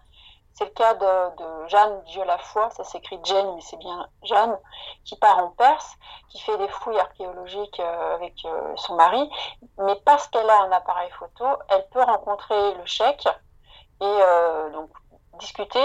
C'est 0.54 0.64
le 0.64 0.70
cas 0.70 0.94
de, 0.94 1.68
Jeanne 1.68 2.02
Dieu 2.04 2.24
la 2.24 2.38
foi, 2.38 2.70
ça 2.70 2.84
s'écrit 2.84 3.18
Jane, 3.24 3.54
mais 3.54 3.60
c'est 3.60 3.78
bien 3.78 4.08
Jeanne, 4.22 4.58
qui 5.04 5.16
part 5.16 5.38
en 5.38 5.50
Perse, 5.50 5.96
qui 6.28 6.40
fait 6.40 6.56
des 6.58 6.68
fouilles 6.68 6.98
archéologiques 6.98 7.80
euh, 7.80 8.14
avec 8.14 8.34
euh, 8.44 8.72
son 8.76 8.96
mari, 8.96 9.30
mais 9.78 9.96
parce 10.04 10.28
qu'elle 10.28 10.48
a 10.50 10.62
un 10.62 10.72
appareil 10.72 11.10
photo, 11.10 11.46
elle 11.68 11.86
peut 11.90 12.02
rencontrer 12.02 12.74
le 12.74 12.84
cheikh 12.84 13.26
et 13.26 14.04
euh, 14.04 14.70
donc 14.70 14.90
discuter 15.38 15.80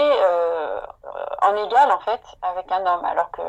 en 1.40 1.56
égal 1.56 1.90
en 1.90 2.00
fait 2.00 2.20
avec 2.42 2.70
un 2.70 2.84
homme, 2.84 3.04
alors 3.06 3.30
que 3.30 3.40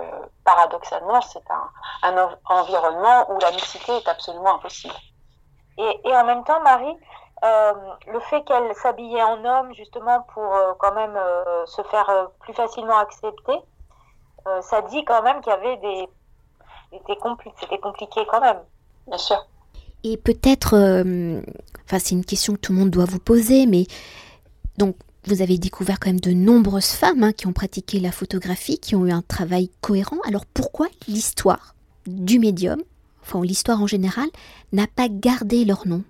paradoxalement 0.46 1.20
c'est 1.20 1.44
un, 1.52 1.70
un, 2.04 2.38
environnement 2.46 3.30
où 3.32 3.40
la 3.40 3.52
mixité 3.52 3.98
est 3.98 4.08
absolument 4.08 4.56
impossible. 4.56 4.94
Et 5.78 6.16
en 6.16 6.24
même 6.24 6.44
temps, 6.46 6.62
Marie, 6.62 6.98
euh, 7.44 7.74
le 8.12 8.20
fait 8.22 8.44
qu'elle 8.46 8.74
s'habillait 8.76 9.22
en 9.22 9.46
homme 9.46 9.72
justement 9.76 10.26
pour 10.34 10.56
euh, 10.56 10.74
quand 10.80 10.96
même 10.96 11.16
euh, 11.16 11.66
se 11.68 11.84
faire 11.84 12.32
plus 12.40 12.54
facilement 12.54 12.98
accepter, 12.98 13.54
ça 14.62 14.82
dit 14.84 15.04
quand 15.04 15.22
même 15.24 15.42
qu'il 15.42 15.52
y 15.52 15.56
avait 15.56 15.76
des 15.78 16.08
c'était 17.60 17.80
compliqué 17.80 18.22
quand 18.32 18.40
même. 18.40 18.60
Bien 19.08 19.18
sûr. 19.18 19.46
Et 20.06 20.16
peut-être, 20.16 20.74
enfin 21.84 22.00
c'est 22.00 22.16
une 22.16 22.24
question 22.24 22.54
que 22.54 22.60
tout 22.60 22.72
le 22.72 22.80
monde 22.80 22.90
doit 22.90 23.04
vous 23.04 23.20
poser, 23.20 23.66
mais 23.66 23.88
donc 24.78 24.96
vous 25.26 25.42
avez 25.42 25.58
découvert 25.58 26.00
quand 26.00 26.10
même 26.10 26.22
de 26.22 26.32
nombreuses 26.32 26.94
femmes 26.94 27.24
hein, 27.24 27.34
qui 27.34 27.46
ont 27.46 27.52
pratiqué 27.52 28.00
la 28.00 28.14
photographie, 28.14 28.80
qui 28.80 28.96
ont 28.96 29.06
eu 29.06 29.12
un 29.12 29.22
travail 29.22 29.70
cohérent. 29.82 30.18
Alors 30.26 30.46
pourquoi 30.46 30.88
l'histoire 31.10 31.76
du 32.06 32.40
médium, 32.40 32.82
enfin 33.22 33.42
l'histoire 33.42 33.82
en 33.82 33.88
général, 33.88 34.30
n'a 34.72 34.88
pas 34.88 35.10
gardé 35.10 35.66
leur 35.66 35.86
nom? 35.86 36.04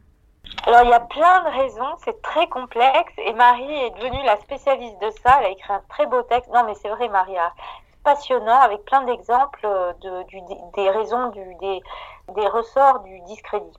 Alors 0.66 0.82
il 0.84 0.90
y 0.90 0.94
a 0.94 1.00
plein 1.00 1.44
de 1.44 1.50
raisons, 1.50 1.96
c'est 2.04 2.22
très 2.22 2.48
complexe 2.48 3.14
et 3.18 3.34
Marie 3.34 3.84
est 3.86 3.92
devenue 3.92 4.24
la 4.24 4.38
spécialiste 4.38 5.00
de 5.02 5.10
ça. 5.24 5.38
Elle 5.40 5.46
a 5.46 5.50
écrit 5.50 5.74
un 5.74 5.82
très 5.90 6.06
beau 6.08 6.22
texte. 6.24 6.52
Non 6.54 6.64
mais 6.66 6.76
c'est 6.76 6.90
vrai 6.90 7.08
Maria, 7.08 7.54
passionnant 8.04 8.60
avec 8.60 8.84
plein 8.86 9.04
d'exemples 9.04 9.66
de, 10.02 10.24
du, 10.24 10.42
des 10.76 10.90
raisons 10.90 11.30
du, 11.30 11.56
des, 11.56 11.82
des 12.36 12.48
ressorts 12.48 13.00
du 13.00 13.20
discrédit. 13.22 13.78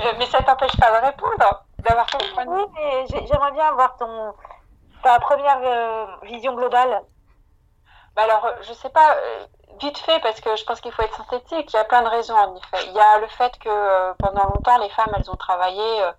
Euh, 0.00 0.12
mais 0.18 0.26
ça 0.26 0.42
t'empêche 0.42 0.76
pas 0.78 1.00
de 1.00 1.06
répondre, 1.06 1.64
d'avoir 1.80 2.06
ton 2.06 2.18
Oui, 2.46 2.62
mais 2.74 3.06
j'aimerais 3.26 3.52
bien 3.52 3.66
avoir 3.66 3.96
ton 3.96 4.32
ta 5.02 5.18
première 5.18 5.60
euh, 5.62 6.06
vision 6.22 6.54
globale. 6.54 7.02
Bah 8.14 8.22
alors, 8.22 8.46
je 8.62 8.72
sais 8.72 8.90
pas, 8.90 9.14
euh, 9.14 9.46
vite 9.78 9.98
fait, 9.98 10.20
parce 10.20 10.40
que 10.40 10.54
je 10.56 10.64
pense 10.64 10.80
qu'il 10.80 10.92
faut 10.92 11.02
être 11.02 11.16
synthétique, 11.16 11.72
il 11.72 11.76
y 11.76 11.78
a 11.78 11.84
plein 11.84 12.02
de 12.02 12.08
raisons 12.08 12.34
en 12.34 12.54
effet. 12.56 12.86
Il 12.86 12.92
y 12.92 13.00
a 13.00 13.18
le 13.18 13.26
fait 13.28 13.56
que 13.58 13.68
euh, 13.68 14.12
pendant 14.18 14.44
longtemps, 14.44 14.78
les 14.78 14.90
femmes, 14.90 15.12
elles 15.16 15.30
ont 15.30 15.36
travaillé 15.36 16.02
euh, 16.02 16.12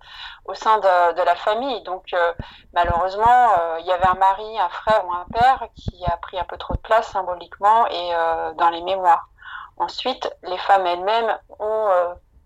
au 0.46 0.54
sein 0.54 0.78
de, 0.78 1.22
la 1.22 1.36
famille. 1.36 1.82
Donc 1.82 2.12
euh, 2.12 2.32
malheureusement, 2.72 3.78
il 3.78 3.86
y 3.86 3.92
avait 3.92 4.06
un 4.06 4.14
mari, 4.14 4.58
un 4.58 4.68
frère 4.68 5.06
ou 5.06 5.12
un 5.12 5.26
père 5.32 5.68
qui 5.76 6.04
a 6.06 6.16
pris 6.16 6.38
un 6.38 6.44
peu 6.44 6.56
trop 6.56 6.74
de 6.74 6.80
place 6.80 7.08
symboliquement 7.08 7.86
et 7.88 8.12
dans 8.56 8.70
les 8.70 8.82
mémoires. 8.82 9.28
Ensuite, 9.76 10.34
les 10.42 10.58
femmes 10.58 10.86
elles-mêmes 10.86 11.38
ont 11.58 11.88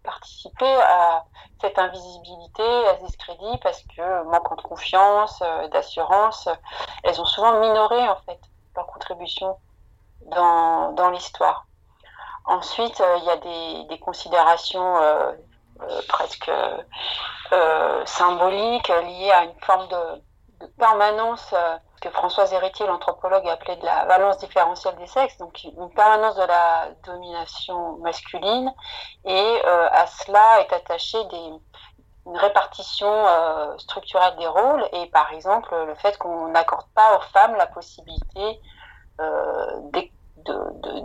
participé 0.02 0.66
à 0.66 1.24
cette 1.60 1.78
invisibilité, 1.78 2.62
à 2.88 2.98
ce 2.98 3.04
discrédit, 3.04 3.58
parce 3.62 3.82
que 3.96 4.24
manquant 4.24 4.56
de 4.56 4.62
confiance, 4.62 5.42
d'assurance, 5.72 6.48
elles 7.02 7.20
ont 7.20 7.24
souvent 7.24 7.58
minoré 7.60 8.08
en 8.08 8.16
fait 8.26 8.40
leur 8.76 8.86
contribution 8.86 9.56
dans, 10.30 11.10
l'histoire. 11.10 11.66
Ensuite, 12.44 13.00
euh, 13.00 13.16
il 13.18 13.24
y 13.24 13.30
a 13.30 13.86
des, 13.88 13.98
considérations 13.98 14.96
euh, 14.98 15.32
euh, 15.82 16.00
presque 16.08 16.50
symboliques 18.04 18.88
liées 18.88 19.30
à 19.32 19.44
une 19.44 19.60
forme 19.60 19.88
de, 19.88 20.66
permanence 20.78 21.54
que 22.00 22.08
Françoise 22.10 22.52
Héritier, 22.52 22.86
l'anthropologue, 22.86 23.46
appelait 23.46 23.76
de 23.76 23.84
la 23.84 24.06
valence 24.06 24.38
différentielle 24.38 24.96
des 24.96 25.06
sexes, 25.06 25.36
donc 25.36 25.62
une 25.64 25.90
permanence 25.90 26.34
de 26.36 26.44
la 26.44 26.88
domination 27.04 27.98
masculine, 27.98 28.72
et 29.26 29.60
à 29.64 30.06
cela 30.06 30.62
est 30.62 30.72
attachée 30.72 31.18
une 32.26 32.36
répartition 32.36 33.08
euh, 33.08 33.78
structurelle 33.78 34.36
des 34.36 34.46
rôles, 34.46 34.84
et 34.92 35.06
par 35.06 35.32
exemple 35.32 35.74
le 35.86 35.94
fait 35.94 36.18
qu'on 36.18 36.48
n'accorde 36.48 36.86
pas 36.94 37.16
aux 37.16 37.20
femmes 37.32 37.54
la 37.54 37.66
possibilité 37.66 38.60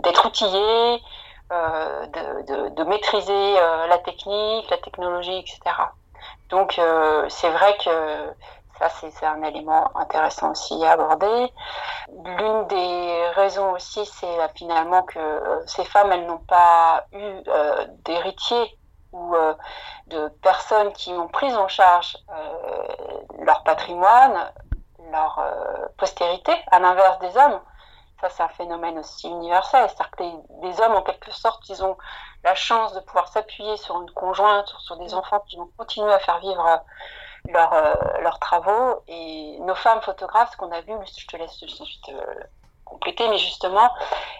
d'être 0.02 0.26
outillé, 0.26 1.02
de, 1.50 2.84
maîtriser 2.84 3.54
la 3.88 3.98
technique, 3.98 4.70
la 4.70 4.78
technologie, 4.78 5.38
etc. 5.38 5.60
Donc 6.50 6.80
c'est 7.28 7.50
vrai 7.50 7.76
que 7.84 8.34
ça, 8.78 8.88
c'est 8.88 9.26
un 9.26 9.42
élément 9.42 9.90
intéressant 9.96 10.52
aussi 10.52 10.84
à 10.84 10.92
aborder. 10.92 11.52
L'une 12.24 12.66
des 12.66 13.24
raisons 13.34 13.72
aussi, 13.72 14.04
c'est 14.06 14.54
finalement 14.54 15.02
que 15.02 15.62
ces 15.66 15.84
femmes, 15.84 16.12
elles 16.12 16.26
n'ont 16.26 16.38
pas 16.38 17.04
eu 17.12 17.42
d'héritiers 18.04 18.78
ou 19.12 19.34
euh, 19.34 19.54
de 20.08 20.28
personnes 20.42 20.92
qui 20.92 21.12
ont 21.12 21.28
pris 21.28 21.54
en 21.54 21.68
charge 21.68 22.16
euh, 22.30 23.44
leur 23.44 23.62
patrimoine, 23.62 24.52
leur 25.10 25.38
euh, 25.38 25.86
postérité, 25.98 26.52
à 26.70 26.80
l'inverse 26.80 27.18
des 27.20 27.36
hommes. 27.36 27.60
Ça, 28.22 28.30
c'est 28.30 28.42
un 28.42 28.48
phénomène 28.48 28.98
aussi 28.98 29.28
universel. 29.28 29.86
C'est-à-dire 29.88 30.10
que 30.12 30.22
les, 30.62 30.80
hommes, 30.80 30.94
en 30.94 31.02
quelque 31.02 31.30
sorte, 31.30 31.68
ils 31.68 31.84
ont 31.84 31.98
la 32.44 32.54
chance 32.54 32.94
de 32.94 33.00
pouvoir 33.00 33.28
s'appuyer 33.28 33.76
sur 33.76 34.00
une 34.00 34.10
conjointe, 34.12 34.68
sur 34.78 34.96
des 34.96 35.12
enfants 35.12 35.40
qui 35.40 35.56
vont 35.56 35.68
continuer 35.76 36.12
à 36.12 36.18
faire 36.18 36.38
vivre 36.38 36.82
leurs 37.44 38.38
travaux. 38.38 39.02
Et 39.08 39.58
nos 39.60 39.74
femmes 39.74 40.00
photographes, 40.02 40.52
ce 40.52 40.56
qu'on 40.56 40.72
a 40.72 40.80
vu, 40.80 40.94
je 41.18 41.26
te 41.26 41.36
laisse 41.36 41.62
ensuite 41.62 42.10
compléter, 42.84 43.28
mais 43.28 43.38
justement, 43.38 43.90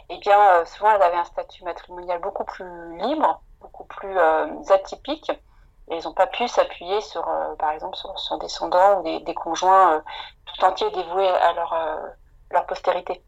eh 0.09 0.19
bien, 0.19 0.65
souvent, 0.65 0.93
elles 0.93 1.03
avaient 1.03 1.19
un 1.19 1.25
statut 1.25 1.65
matrimonial 1.65 2.21
beaucoup 2.21 2.45
plus 2.45 2.97
libre 2.99 3.43
beaucoup 3.63 3.85
plus 3.85 4.19
euh, 4.19 4.63
atypiques. 4.71 5.31
Et 5.89 5.97
ils 5.97 6.05
n'ont 6.05 6.15
pas 6.15 6.27
pu 6.27 6.47
s'appuyer 6.49 7.01
sur, 7.01 7.27
euh, 7.29 7.55
par 7.57 7.71
exemple, 7.71 7.97
sur 7.97 8.17
son 8.19 8.39
descendant 8.39 9.01
ou 9.01 9.21
des, 9.21 9.35
conjoints 9.35 9.95
euh, 9.95 10.01
tout 10.47 10.65
entiers 10.65 10.91
dévoués 10.91 11.29
à 11.29 11.53
leur, 11.55 11.75
leur 12.51 12.67
postérité. 12.67 13.23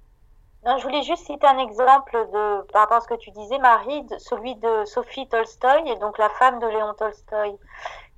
Non, 0.65 0.79
je 0.79 0.85
voulais 0.85 1.03
juste 1.03 1.27
citer 1.27 1.47
un 1.47 1.59
exemple 1.59 2.13
de, 2.33 2.63
par 2.73 2.83
rapport 2.83 2.97
à 2.97 3.01
ce 3.01 3.09
que 3.09 3.15
tu 3.15 3.31
disais, 3.33 3.59
Marie, 3.59 4.07
celui 4.19 4.55
de 4.57 4.85
Sophie 4.87 5.29
Tolstoï, 5.29 5.91
et 5.91 5.97
donc 5.97 6.17
la 6.19 6.31
femme 6.31 6.59
de 6.59 6.67
Léon 6.67 6.95
Tolstoï. 6.95 7.59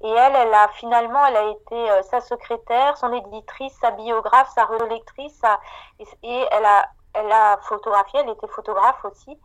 Et 0.03 0.11
elle, 0.11 0.37
elle 0.37 0.55
a 0.55 0.69
finalement, 0.69 1.25
elle 1.27 1.37
a 1.37 1.51
été 1.51 2.03
sa 2.03 2.21
secrétaire, 2.21 2.97
son 2.99 3.13
éditrice, 3.13 3.73
sa 3.81 3.91
biographe, 3.93 4.51
sa 4.55 4.65
relectrice, 4.67 5.43
et 6.23 6.45
elle 6.53 6.65
a, 6.65 6.87
elle 7.15 7.33
a 7.33 7.59
photographié, 7.63 8.21
elle 8.21 8.31
était 8.31 8.49
photographe 8.49 9.05
aussi. 9.05 9.39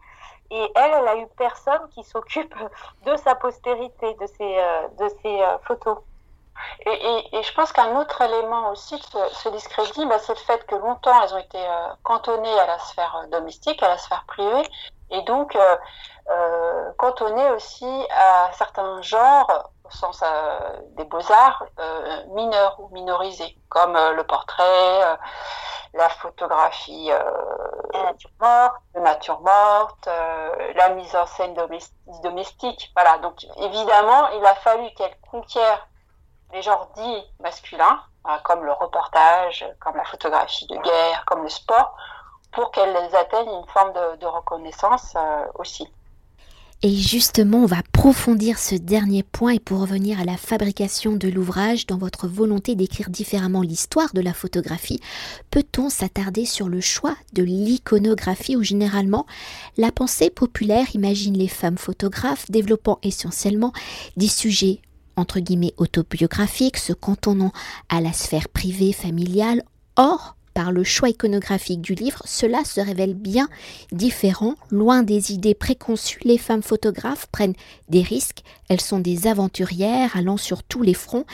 Et 0.51 0.71
elle, 0.75 0.91
elle 0.93 1.07
a 1.07 1.15
eu 1.17 1.27
personne 1.37 1.87
qui 1.91 2.03
s'occupe 2.03 2.53
de 3.05 3.15
sa 3.15 3.35
postérité, 3.35 4.13
de 4.15 4.25
ses, 4.27 4.57
euh, 4.57 4.87
de 4.99 5.07
ses 5.21 5.41
euh, 5.41 5.57
photos. 5.59 5.97
Et, 6.85 7.37
et, 7.37 7.43
je 7.43 7.53
pense 7.53 7.71
qu'un 7.71 7.95
autre 7.97 8.21
élément 8.21 8.69
aussi 8.69 8.95
de 8.95 9.03
ce, 9.33 9.49
discrédit, 9.49 10.05
bah, 10.05 10.19
c'est 10.19 10.33
le 10.33 10.39
fait 10.39 10.65
que 10.65 10.75
longtemps 10.75 11.21
elles 11.23 11.33
ont 11.33 11.39
été 11.39 11.57
euh, 11.57 11.87
cantonnées 12.03 12.59
à 12.59 12.67
la 12.67 12.79
sphère 12.79 13.25
domestique, 13.31 13.81
à 13.83 13.89
la 13.89 13.97
sphère 13.97 14.25
privée, 14.27 14.67
et 15.09 15.21
donc 15.23 15.55
euh, 15.55 16.91
cantonnées 16.97 17.49
aussi 17.51 18.07
à 18.11 18.51
certains 18.53 19.01
genres, 19.01 19.71
au 19.83 19.89
sens 19.89 20.23
des 20.95 21.03
beaux-arts, 21.03 21.65
mineurs 22.29 22.79
ou 22.79 22.89
minorisés, 22.93 23.57
comme 23.69 23.93
le 23.93 24.23
portrait, 24.23 25.17
la 25.93 26.09
photographie 26.09 27.11
euh, 27.11 27.19
de 27.93 28.99
nature 28.99 29.41
morte, 29.41 30.07
euh, 30.07 30.73
la 30.75 30.89
mise 30.89 31.15
en 31.15 31.25
scène 31.25 31.53
domestique. 32.23 32.91
Voilà, 32.95 33.17
donc 33.19 33.45
évidemment, 33.57 34.29
il 34.29 34.45
a 34.45 34.55
fallu 34.55 34.89
qu'elle 34.95 35.15
conquiert 35.29 35.87
les 36.53 36.61
genres 36.61 36.89
dits 36.95 37.23
masculins, 37.41 38.01
hein, 38.25 38.39
comme 38.43 38.63
le 38.63 38.71
reportage, 38.71 39.65
comme 39.79 39.95
la 39.95 40.05
photographie 40.05 40.67
de 40.67 40.77
guerre, 40.77 41.23
comme 41.25 41.43
le 41.43 41.49
sport, 41.49 41.95
pour 42.51 42.71
qu'elles 42.71 43.15
atteignent 43.15 43.59
une 43.59 43.67
forme 43.67 43.93
de, 44.19 44.25
reconnaissance 44.25 45.13
euh, 45.15 45.45
aussi. 45.55 45.87
Et 46.83 46.89
justement, 46.89 47.59
on 47.59 47.65
va 47.67 47.77
approfondir 47.77 48.57
ce 48.57 48.73
dernier 48.73 49.21
point 49.21 49.51
et 49.51 49.59
pour 49.59 49.81
revenir 49.81 50.19
à 50.19 50.25
la 50.25 50.35
fabrication 50.35 51.11
de 51.11 51.27
l'ouvrage, 51.27 51.85
dans 51.85 51.97
votre 51.97 52.27
volonté 52.27 52.73
d'écrire 52.73 53.11
différemment 53.11 53.61
l'histoire 53.61 54.11
de 54.15 54.21
la 54.21 54.33
photographie, 54.33 54.99
peut-on 55.51 55.89
s'attarder 55.89 56.43
sur 56.43 56.69
le 56.69 56.81
choix 56.81 57.15
de 57.33 57.43
l'iconographie 57.43 58.55
où 58.55 58.63
généralement 58.63 59.27
la 59.77 59.91
pensée 59.91 60.31
populaire 60.31 60.95
imagine 60.95 61.37
les 61.37 61.47
femmes 61.47 61.77
photographes 61.77 62.49
développant 62.49 62.97
essentiellement 63.03 63.73
des 64.17 64.27
sujets 64.27 64.81
entre 65.15 65.39
guillemets 65.39 65.73
autobiographiques, 65.77 66.77
se 66.77 66.93
cantonnant 66.93 67.51
à 67.89 68.01
la 68.01 68.13
sphère 68.13 68.49
privée 68.49 68.93
familiale. 68.93 69.63
Or, 69.95 70.35
par 70.53 70.71
le 70.71 70.83
choix 70.83 71.09
iconographique 71.09 71.81
du 71.81 71.93
livre, 71.93 72.21
cela 72.25 72.63
se 72.63 72.81
révèle 72.81 73.13
bien 73.13 73.49
différent. 73.91 74.55
Loin 74.69 75.03
des 75.03 75.31
idées 75.31 75.53
préconçues, 75.53 76.21
les 76.23 76.37
femmes 76.37 76.63
photographes 76.63 77.27
prennent 77.31 77.55
des 77.89 78.01
risques, 78.01 78.43
elles 78.69 78.81
sont 78.81 78.99
des 78.99 79.27
aventurières 79.27 80.15
allant 80.15 80.37
sur 80.37 80.63
tous 80.63 80.81
les 80.81 80.93
fronts 80.93 81.25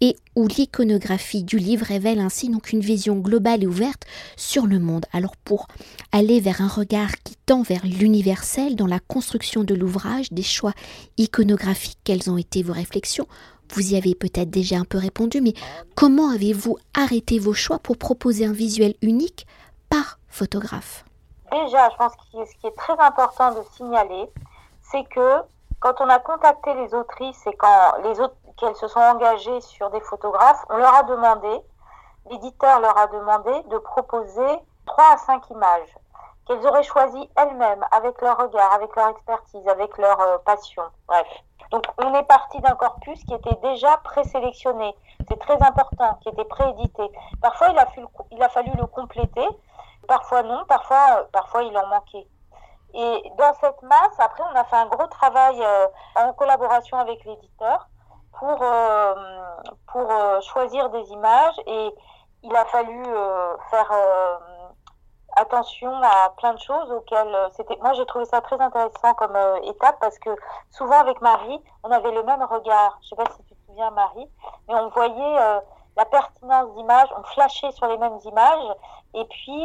et 0.00 0.16
où 0.34 0.46
l'iconographie 0.48 1.42
du 1.42 1.58
livre 1.58 1.86
révèle 1.86 2.20
ainsi 2.20 2.48
donc 2.48 2.72
une 2.72 2.80
vision 2.80 3.16
globale 3.16 3.62
et 3.62 3.66
ouverte 3.66 4.04
sur 4.36 4.66
le 4.66 4.78
monde. 4.78 5.06
Alors 5.12 5.36
pour 5.36 5.68
aller 6.12 6.40
vers 6.40 6.60
un 6.60 6.68
regard 6.68 7.12
qui 7.24 7.34
tend 7.46 7.62
vers 7.62 7.84
l'universel 7.84 8.76
dans 8.76 8.86
la 8.86 9.00
construction 9.00 9.64
de 9.64 9.74
l'ouvrage, 9.74 10.32
des 10.32 10.42
choix 10.42 10.72
iconographiques, 11.16 11.98
quelles 12.04 12.30
ont 12.30 12.36
été 12.36 12.62
vos 12.62 12.72
réflexions? 12.72 13.26
Vous 13.72 13.92
y 13.92 13.96
avez 13.96 14.14
peut-être 14.14 14.50
déjà 14.50 14.76
un 14.76 14.84
peu 14.84 14.98
répondu, 14.98 15.40
mais 15.40 15.54
comment 15.94 16.30
avez-vous 16.30 16.78
arrêté 16.94 17.38
vos 17.38 17.54
choix 17.54 17.78
pour 17.78 17.96
proposer 17.96 18.46
un 18.46 18.52
visuel 18.52 18.94
unique 19.02 19.46
par 19.88 20.18
photographe? 20.28 21.04
Déjà, 21.52 21.88
je 21.90 21.96
pense 21.96 22.12
que 22.16 22.44
ce 22.44 22.56
qui 22.60 22.66
est 22.66 22.76
très 22.76 22.98
important 22.98 23.52
de 23.52 23.62
signaler, 23.76 24.26
c'est 24.82 25.04
que 25.04 25.42
quand 25.80 25.94
on 26.00 26.08
a 26.08 26.18
contacté 26.18 26.74
les 26.74 26.94
autrices 26.94 27.46
et 27.46 27.56
quand 27.56 27.92
les 28.02 28.18
autres 28.20 28.36
qu'elles 28.56 28.76
se 28.76 28.88
sont 28.88 29.00
engagées 29.00 29.60
sur 29.60 29.90
des 29.90 30.00
photographes, 30.00 30.64
on 30.70 30.76
leur 30.76 30.94
a 30.94 31.02
demandé, 31.04 31.60
l'éditeur 32.30 32.80
leur 32.80 32.96
a 32.96 33.06
demandé 33.08 33.52
de 33.70 33.78
proposer 33.78 34.58
trois 34.86 35.12
à 35.12 35.18
cinq 35.18 35.48
images 35.50 35.94
qu'elles 36.46 36.66
auraient 36.66 36.82
choisies 36.82 37.30
elles-mêmes 37.36 37.84
avec 37.90 38.20
leur 38.22 38.38
regard, 38.38 38.72
avec 38.72 38.94
leur 38.96 39.08
expertise, 39.08 39.66
avec 39.68 39.96
leur 39.98 40.20
euh, 40.20 40.38
passion. 40.38 40.84
Bref. 41.08 41.26
Donc 41.70 41.84
on 41.98 42.14
est 42.14 42.22
parti 42.24 42.60
d'un 42.60 42.74
corpus 42.74 43.22
qui 43.24 43.34
était 43.34 43.56
déjà 43.62 43.96
présélectionné. 43.98 44.94
C'est 45.28 45.38
très 45.38 45.60
important, 45.62 46.18
qui 46.22 46.28
était 46.28 46.44
préédité. 46.44 47.10
Parfois 47.42 47.68
il 47.70 48.42
a, 48.42 48.48
fallu 48.48 48.70
le 48.78 48.86
compléter, 48.86 49.46
parfois 50.06 50.42
non, 50.42 50.64
parfois, 50.68 51.26
parfois 51.32 51.64
il 51.64 51.76
en 51.76 51.86
manquait. 51.88 52.26
Et 52.94 53.32
dans 53.36 53.52
cette 53.60 53.82
masse, 53.82 54.18
après 54.18 54.42
on 54.50 54.56
a 54.56 54.64
fait 54.64 54.76
un 54.76 54.86
gros 54.86 55.06
travail 55.08 55.60
euh, 55.60 55.86
en 56.16 56.32
collaboration 56.32 56.98
avec 56.98 57.24
l'éditeur 57.24 57.88
pour, 58.38 58.58
euh, 58.62 59.14
pour 59.88 60.10
euh, 60.10 60.40
choisir 60.40 60.88
des 60.90 61.10
images 61.10 61.60
et 61.66 61.94
il 62.42 62.54
a 62.54 62.64
fallu 62.66 63.02
faire 63.70 63.92
attention 65.36 65.92
à 66.02 66.30
plein 66.38 66.54
de 66.54 66.58
choses 66.58 66.90
auxquelles 66.90 67.34
euh, 67.34 67.48
c'était. 67.56 67.76
Moi, 67.82 67.92
j'ai 67.92 68.06
trouvé 68.06 68.24
ça 68.24 68.40
très 68.40 68.60
intéressant 68.60 69.14
comme 69.14 69.36
euh, 69.36 69.60
étape 69.62 69.96
parce 70.00 70.18
que 70.18 70.30
souvent 70.70 70.98
avec 70.98 71.20
Marie, 71.20 71.60
on 71.84 71.90
avait 71.90 72.10
le 72.10 72.22
même 72.22 72.42
regard. 72.42 72.98
Je 73.02 73.08
sais 73.08 73.16
pas 73.16 73.24
si 73.30 73.42
tu 73.44 73.54
te 73.54 73.66
souviens, 73.66 73.90
Marie, 73.90 74.28
mais 74.68 74.74
on 74.74 74.88
voyait 74.88 75.38
euh, 75.38 75.60
la 75.96 76.04
pertinence 76.06 76.74
d'images, 76.74 77.08
on 77.16 77.22
flashait 77.22 77.70
sur 77.72 77.86
les 77.86 77.98
mêmes 77.98 78.18
images. 78.24 78.74
Et 79.14 79.24
puis, 79.24 79.64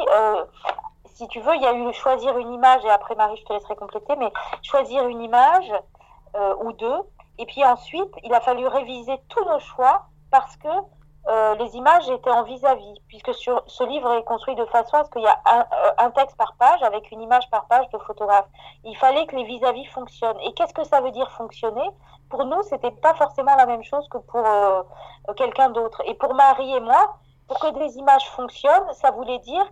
si 1.14 1.28
tu 1.28 1.42
veux, 1.42 1.54
il 1.56 1.62
y 1.62 1.68
a 1.68 1.74
eu 1.74 1.92
choisir 1.92 2.38
une 2.38 2.54
image 2.54 2.86
et 2.86 2.90
après 2.90 3.16
Marie, 3.16 3.36
je 3.36 3.44
te 3.44 3.52
laisserai 3.52 3.76
compléter, 3.76 4.16
mais 4.16 4.32
choisir 4.62 5.06
une 5.08 5.22
image 5.22 5.74
ou 6.62 6.72
deux. 6.72 7.02
Et 7.38 7.46
puis 7.46 7.66
ensuite, 7.66 8.14
il 8.24 8.34
a 8.34 8.40
fallu 8.40 8.66
réviser 8.66 9.20
tous 9.28 9.44
nos 9.44 9.60
choix 9.60 10.04
parce 10.32 10.56
que 10.56 10.70
euh, 11.28 11.56
les 11.56 11.76
images 11.76 12.10
étaient 12.10 12.32
en 12.32 12.44
vis-à-vis, 12.44 13.00
puisque 13.08 13.34
sur, 13.36 13.64
ce 13.68 13.84
livre 13.84 14.12
est 14.14 14.24
construit 14.24 14.56
de 14.56 14.66
façon 14.66 14.98
à 14.98 15.04
ce 15.04 15.12
qu'il 15.12 15.22
y 15.22 15.28
a 15.28 15.40
un, 15.46 15.60
euh, 15.60 15.92
un, 16.00 16.10
texte 16.10 16.36
par 16.36 16.56
page 16.56 16.82
avec 16.82 17.12
une 17.12 17.22
image 17.22 17.48
par 17.52 17.66
page 17.68 17.88
de 17.90 17.98
photographe. 18.00 18.48
Il 18.84 18.98
fallait 18.98 19.28
que 19.28 19.36
les 19.36 19.44
vis-à-vis 19.44 19.86
fonctionnent. 19.86 20.40
Et 20.40 20.54
qu'est-ce 20.54 20.74
que 20.74 20.84
ça 20.84 21.00
veut 21.00 21.12
dire 21.12 21.30
fonctionner? 21.32 21.88
Pour 22.30 22.46
nous, 22.46 22.64
c'était 22.64 22.92
pas 22.92 23.14
forcément 23.14 23.56
la 23.56 23.68
même 23.68 23.84
chose 23.84 24.08
que 24.10 24.18
pour 24.18 24.46
euh, 24.46 24.82
quelqu'un 25.36 25.70
d'autre. 25.70 26.02
Et 26.06 26.16
pour 26.16 26.34
Marie 26.34 26.76
et 26.76 26.80
moi, 26.80 27.18
pour 27.48 27.60
que 27.60 27.70
des 27.78 27.98
images 27.98 28.28
fonctionnent, 28.30 28.92
ça 28.94 29.12
voulait 29.12 29.40
dire 29.40 29.66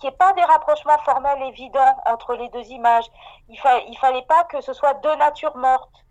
qu'il 0.00 0.08
n'y 0.08 0.14
ait 0.14 0.18
pas 0.18 0.32
des 0.32 0.44
rapprochements 0.44 0.98
formels 1.04 1.42
évidents 1.42 1.96
entre 2.06 2.34
les 2.34 2.48
deux 2.48 2.66
images. 2.70 3.06
Il, 3.48 3.58
fa 3.58 3.78
il 3.80 3.96
fallait 3.98 4.22
pas 4.22 4.44
que 4.44 4.60
ce 4.60 4.72
soit 4.72 4.94
deux 4.94 5.14
natures 5.16 5.56
mortes 5.56 6.04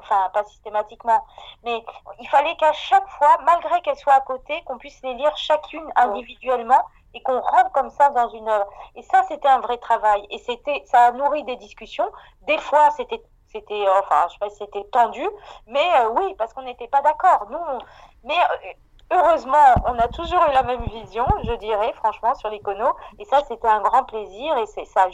enfin 0.00 0.30
pas 0.32 0.44
systématiquement, 0.44 1.24
mais 1.64 1.84
il 2.20 2.28
fallait 2.28 2.56
qu'à 2.56 2.72
chaque 2.72 3.08
fois, 3.08 3.38
malgré 3.44 3.80
qu'elles 3.82 3.96
soient 3.96 4.14
à 4.14 4.20
côté, 4.20 4.62
qu'on 4.64 4.78
puisse 4.78 5.00
les 5.02 5.14
lire 5.14 5.36
chacune 5.36 5.86
individuellement 5.96 6.82
et 7.14 7.22
qu'on 7.22 7.40
rentre 7.40 7.72
comme 7.72 7.90
ça 7.90 8.10
dans 8.10 8.28
une 8.30 8.48
œuvre. 8.48 8.68
Et 8.96 9.02
ça, 9.02 9.22
c'était 9.28 9.48
un 9.48 9.60
vrai 9.60 9.78
travail. 9.78 10.26
Et 10.30 10.38
c'était, 10.38 10.82
ça 10.86 11.06
a 11.06 11.12
nourri 11.12 11.44
des 11.44 11.56
discussions. 11.56 12.10
Des 12.42 12.58
fois, 12.58 12.90
c'était, 12.90 13.22
c'était, 13.46 13.84
enfin, 13.88 14.26
je 14.28 14.32
sais 14.32 14.38
pas 14.40 14.50
c'était 14.50 14.84
tendu, 14.90 15.24
mais 15.66 15.86
euh, 16.00 16.08
oui, 16.10 16.34
parce 16.36 16.52
qu'on 16.52 16.62
n'était 16.62 16.88
pas 16.88 17.02
d'accord. 17.02 17.46
Nous, 17.50 17.58
mais 18.24 18.34
euh, 18.34 18.72
heureusement, 19.12 19.74
on 19.86 19.98
a 19.98 20.08
toujours 20.08 20.44
eu 20.48 20.52
la 20.52 20.64
même 20.64 20.84
vision, 20.86 21.26
je 21.44 21.52
dirais, 21.54 21.92
franchement, 21.94 22.34
sur 22.34 22.50
l'icono. 22.50 22.92
Et 23.18 23.24
ça, 23.24 23.40
c'était 23.46 23.68
un 23.68 23.80
grand 23.80 24.04
plaisir 24.04 24.56
et 24.58 24.66
c'est 24.66 24.86
ça, 24.86 25.08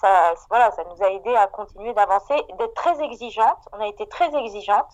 ça, 0.00 0.34
voilà, 0.48 0.70
ça 0.72 0.84
nous 0.84 1.02
a 1.02 1.10
aidé 1.10 1.34
à 1.34 1.46
continuer 1.46 1.92
d'avancer, 1.94 2.34
d'être 2.58 2.74
très 2.74 3.00
exigeante. 3.02 3.58
On 3.72 3.80
a 3.80 3.86
été 3.86 4.06
très 4.08 4.34
exigeante. 4.34 4.88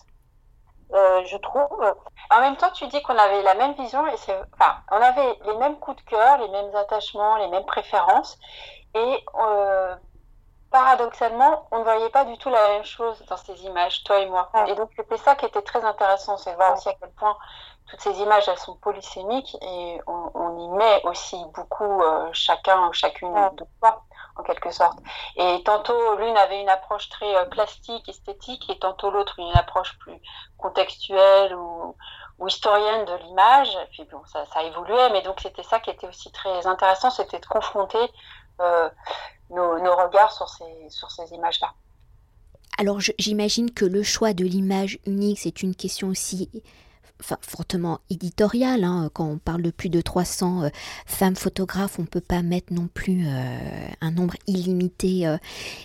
Euh, 0.93 1.23
je 1.25 1.37
trouve. 1.37 1.95
En 2.31 2.39
même 2.39 2.57
temps, 2.57 2.71
tu 2.71 2.87
dis 2.87 3.01
qu'on 3.01 3.17
avait 3.17 3.41
la 3.41 3.55
même 3.55 3.73
vision 3.73 4.05
et 4.07 4.17
c'est, 4.17 4.39
enfin, 4.53 4.77
on 4.91 5.01
avait 5.01 5.39
les 5.45 5.57
mêmes 5.57 5.79
coups 5.79 5.97
de 5.97 6.09
cœur, 6.09 6.37
les 6.37 6.47
mêmes 6.49 6.75
attachements, 6.75 7.37
les 7.37 7.47
mêmes 7.47 7.65
préférences 7.65 8.37
et 8.93 9.25
euh, 9.39 9.95
paradoxalement, 10.71 11.67
on 11.71 11.79
ne 11.79 11.83
voyait 11.83 12.09
pas 12.09 12.25
du 12.25 12.37
tout 12.37 12.49
la 12.49 12.67
même 12.69 12.85
chose 12.85 13.23
dans 13.29 13.37
ces 13.37 13.65
images, 13.65 14.03
toi 14.03 14.19
et 14.19 14.27
moi. 14.27 14.49
Et 14.67 14.75
donc, 14.75 14.89
c'était 14.95 15.17
ça 15.17 15.35
qui 15.35 15.45
était 15.45 15.61
très 15.61 15.83
intéressant, 15.83 16.37
c'est 16.37 16.53
voir 16.55 16.73
aussi 16.73 16.89
à 16.89 16.93
quel 16.99 17.11
point 17.11 17.35
toutes 17.87 18.01
ces 18.01 18.19
images, 18.19 18.47
elles 18.47 18.57
sont 18.57 18.75
polysémiques 18.77 19.55
et 19.61 20.01
on, 20.07 20.57
y 20.57 20.77
met 20.77 21.01
aussi 21.05 21.37
beaucoup 21.53 22.01
euh, 22.01 22.29
chacun 22.33 22.87
ou 22.87 22.93
chacune 22.93 23.33
de 23.33 23.65
soi, 23.79 24.03
en 24.35 24.43
quelque 24.43 24.71
sorte. 24.71 24.97
Et 25.37 25.61
tantôt, 25.63 26.15
l'une 26.17 26.35
avait 26.37 26.61
une 26.61 26.69
approche 26.69 27.09
très 27.09 27.35
euh, 27.35 27.45
plastique, 27.45 28.07
esthétique, 28.09 28.69
et 28.69 28.77
tantôt 28.79 29.09
l'autre 29.11 29.39
une 29.39 29.55
approche 29.55 29.97
plus 29.99 30.19
contextuelle 30.57 31.55
ou, 31.55 31.95
historienne 32.47 33.05
de 33.05 33.15
l'image. 33.23 33.77
Puis 33.91 34.05
bon, 34.11 34.21
ça, 34.25 34.63
évoluait, 34.63 35.09
mais 35.11 35.21
donc 35.21 35.39
c'était 35.39 35.63
ça 35.63 35.79
qui 35.79 35.89
était 35.89 36.07
aussi 36.07 36.31
très 36.31 36.67
intéressant, 36.67 37.09
c'était 37.09 37.39
de 37.39 37.45
confronter 37.45 38.11
euh, 38.59 38.89
nos, 39.49 39.95
regards 39.95 40.33
sur 40.33 40.49
ces 41.11 41.33
images-là. 41.33 41.71
Alors 42.77 42.99
j'imagine 43.17 43.73
que 43.73 43.85
le 43.85 44.03
choix 44.03 44.33
de 44.33 44.43
l'image 44.43 44.99
unique, 45.05 45.39
c'est 45.39 45.63
une 45.63 45.75
question 45.75 46.09
aussi 46.09 46.49
fortement 47.19 47.99
éditoriale. 48.09 48.83
Hein. 48.83 49.09
Quand 49.13 49.27
on 49.27 49.37
parle 49.37 49.61
de 49.61 49.71
plus 49.71 49.89
de 49.89 50.01
300 50.01 50.63
euh, 50.63 50.69
femmes 51.05 51.35
photographes, 51.35 51.97
on 51.99 52.03
ne 52.03 52.07
peut 52.07 52.21
pas 52.21 52.41
mettre 52.41 52.73
non 52.73 52.87
plus 52.93 53.25
euh, 53.25 53.87
un 54.01 54.11
nombre 54.11 54.35
illimité 54.47 55.35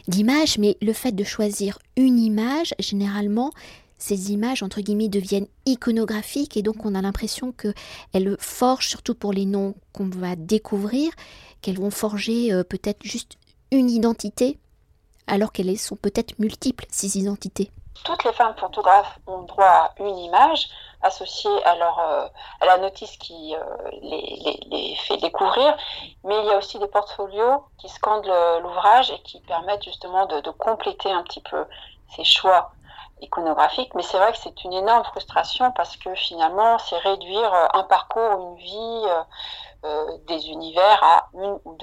d'images, 0.08 0.58
mais 0.58 0.76
le 0.82 0.92
fait 0.92 1.12
de 1.12 1.24
choisir 1.24 1.78
une 1.96 2.18
image, 2.18 2.74
généralement, 2.78 3.52
ces 4.00 4.32
images, 4.32 4.62
entre 4.62 4.80
guillemets, 4.80 5.08
deviennent 5.08 5.46
iconographiques 5.66 6.56
et 6.56 6.62
donc 6.62 6.84
on 6.84 6.94
a 6.94 7.02
l'impression 7.02 7.52
qu'elles 7.52 8.36
forgent, 8.40 8.88
surtout 8.88 9.14
pour 9.14 9.32
les 9.32 9.44
noms 9.44 9.74
qu'on 9.92 10.08
va 10.08 10.36
découvrir, 10.36 11.12
qu'elles 11.60 11.78
vont 11.78 11.90
forger 11.90 12.52
euh, 12.52 12.64
peut-être 12.64 13.04
juste 13.04 13.36
une 13.70 13.90
identité, 13.90 14.58
alors 15.26 15.52
qu'elles 15.52 15.78
sont 15.78 15.96
peut-être 15.96 16.38
multiples, 16.38 16.86
ces 16.90 17.18
identités. 17.18 17.70
Toutes 18.04 18.24
les 18.24 18.32
femmes 18.32 18.54
photographes 18.56 19.18
ont 19.26 19.42
droit 19.42 19.64
à 19.64 19.92
une 19.98 20.18
image 20.18 20.68
associée 21.02 21.64
à, 21.64 21.76
leur, 21.76 21.98
euh, 21.98 22.26
à 22.60 22.66
la 22.66 22.78
notice 22.78 23.16
qui 23.16 23.54
euh, 23.54 23.60
les, 24.02 24.60
les, 24.70 24.96
fait 24.96 25.16
découvrir, 25.16 25.76
mais 26.24 26.38
il 26.40 26.46
y 26.46 26.50
a 26.50 26.58
aussi 26.58 26.78
des 26.78 26.88
portfolios 26.88 27.64
qui 27.78 27.88
scandent 27.88 28.30
l'ouvrage 28.62 29.10
et 29.10 29.18
qui 29.22 29.40
permettent 29.40 29.84
justement 29.84 30.26
de, 30.26 30.50
compléter 30.50 31.10
un 31.10 31.22
petit 31.22 31.40
peu 31.40 31.64
ces 32.14 32.24
choix 32.24 32.72
iconographiques. 33.22 33.94
Mais 33.94 34.02
c'est 34.02 34.18
vrai 34.18 34.32
que 34.32 34.38
c'est 34.38 34.64
une 34.64 34.74
énorme 34.74 35.04
frustration 35.04 35.72
parce 35.72 35.96
que 35.96 36.14
finalement, 36.14 36.78
c'est 36.78 36.98
réduire 36.98 37.52
un 37.72 37.84
parcours, 37.84 38.32
une 38.32 38.56
vie 38.56 39.06
euh, 39.82 40.18
des 40.26 40.50
univers 40.50 41.02
à 41.02 41.28
une 41.32 41.58
ou 41.64 41.74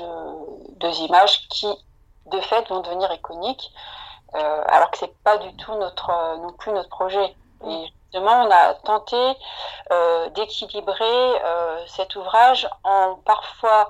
deux, 0.77 0.99
images 0.99 1.47
qui, 1.49 1.67
de 2.27 2.39
fait, 2.41 2.69
vont 2.69 2.81
devenir 2.81 3.11
iconiques, 3.11 3.71
euh, 4.35 4.63
alors 4.67 4.91
que 4.91 4.97
c'est 4.97 5.15
pas 5.23 5.37
du 5.37 5.55
tout 5.57 5.73
notre 5.75 6.37
non 6.37 6.53
plus 6.53 6.71
notre 6.71 6.89
projet. 6.89 7.35
Et 7.65 7.85
justement, 8.03 8.43
on 8.43 8.51
a 8.51 8.73
tenté 8.75 9.17
euh, 9.91 10.29
d'équilibrer 10.29 11.41
cet 11.87 12.15
ouvrage 12.15 12.69
en 12.83 13.15
parfois 13.25 13.89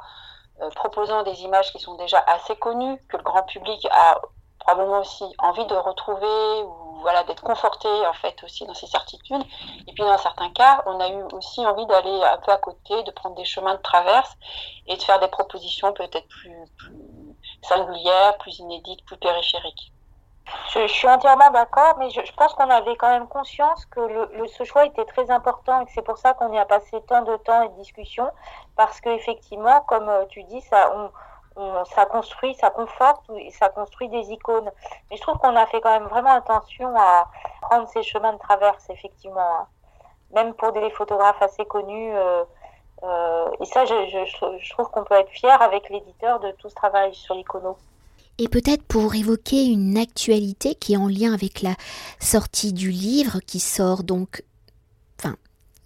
proposant 0.76 1.24
des 1.24 1.44
images 1.44 1.72
qui 1.72 1.80
sont 1.80 1.96
déjà 1.96 2.24
assez 2.26 2.56
connues, 2.56 2.98
que 3.10 3.18
le 3.18 3.24
grand 3.24 3.44
public 3.44 3.88
a 3.92 4.20
probablement 4.60 5.00
aussi 5.00 5.24
envie 5.40 5.66
de 5.66 5.76
retrouver 5.76 6.64
ou 6.64 6.88
voilà, 7.02 7.24
d'être 7.24 7.44
conforté 7.44 7.88
en 7.88 8.14
fait 8.14 8.44
aussi 8.44 8.66
dans 8.66 8.74
ces 8.74 8.88
certitudes. 8.88 9.44
Et 9.88 9.94
puis 9.94 10.04
dans 10.04 10.18
certains 10.18 10.50
cas, 10.50 10.84
on 10.86 11.00
a 11.00 11.10
eu 11.10 11.24
aussi 11.34 11.66
envie 11.66 11.86
d'aller 11.86 12.24
un 12.24 12.38
peu 12.38 12.52
à 12.52 12.58
côté, 12.58 13.04
de 13.04 13.12
prendre 13.12 13.36
des 13.36 13.46
chemins 13.46 13.76
de 13.76 13.82
traverse 13.82 14.36
et 14.88 14.98
de 14.98 15.02
faire 15.02 15.20
des 15.20 15.28
propositions 15.28 15.94
peut-être 15.94 16.28
plus, 16.28 16.66
singulières, 17.62 18.38
plus 18.40 18.60
inédites, 18.60 19.06
plus 19.06 19.18
périphériques. 19.18 19.94
Je, 20.70 20.88
suis 20.88 21.08
entièrement 21.08 21.50
d'accord, 21.52 21.96
mais 21.98 22.10
je, 22.10 22.34
pense 22.34 22.54
qu'on 22.54 22.70
avait 22.70 22.96
quand 22.96 23.10
même 23.10 23.28
conscience 23.28 23.86
que 23.88 24.00
le, 24.00 24.48
ce 24.48 24.64
choix 24.64 24.86
était 24.86 25.06
très 25.06 25.30
important 25.32 25.82
et 25.82 25.86
que 25.86 25.92
c'est 25.92 26.02
pour 26.02 26.18
ça 26.18 26.34
qu'on 26.34 26.54
y 26.54 26.58
a 26.58 26.66
passé 26.66 27.02
tant 27.08 27.22
de 27.24 27.36
temps 27.38 27.64
et 27.64 27.70
de 27.70 27.74
discussions, 27.76 28.30
parce 28.76 29.02
qu'effectivement, 29.02 29.82
comme 29.82 30.08
euh, 30.08 30.26
tu 30.30 30.44
dis, 30.44 30.62
ça, 30.62 30.94
on, 30.96 31.10
ça 31.86 32.06
construit, 32.06 32.54
ça 32.56 32.70
conforte, 32.70 33.30
ça 33.52 33.70
construit 33.70 34.10
des 34.10 34.32
icônes. 34.32 34.72
Mais 35.10 35.18
je 35.18 35.22
trouve 35.22 35.38
qu'on 35.38 35.56
a 35.56 35.66
fait 35.66 35.82
quand 35.82 35.92
même 35.92 36.08
vraiment 36.08 36.34
attention 36.36 36.94
à 36.98 37.26
prendre 37.62 37.88
ces 37.88 38.04
chemins 38.04 38.34
de 38.34 38.38
traverse, 38.40 38.90
effectivement. 38.90 39.40
Hein. 39.42 39.68
Même 40.32 40.54
pour 40.54 40.72
des 40.74 40.90
photographes 40.92 41.42
assez 41.42 41.66
connus. 41.66 42.16
Euh, 42.16 42.44
euh, 43.04 43.50
et 43.60 43.66
ça, 43.66 43.86
je, 43.86 43.94
je, 44.60 44.70
trouve 44.72 44.90
qu'on 44.90 45.04
peut 45.04 45.16
être 45.16 45.30
fier 45.30 45.62
avec 45.62 45.90
l'éditeur 45.90 46.40
de 46.40 46.52
tout 46.52 46.70
ce 46.70 46.76
travail 46.76 47.14
sur 47.14 47.36
l'icono. 47.36 47.78
Et 48.40 48.48
peut-être 48.48 48.84
pour 48.84 49.16
évoquer 49.16 49.66
une 49.66 49.98
actualité 49.98 50.76
qui 50.76 50.94
est 50.94 50.98
en 50.98 51.08
lien 51.08 51.34
avec 51.34 51.62
la 51.62 51.76
sortie 52.20 52.72
du 52.72 52.92
livre 52.92 53.40
qui 53.46 53.60
sort 53.60 54.04
donc 54.04 54.44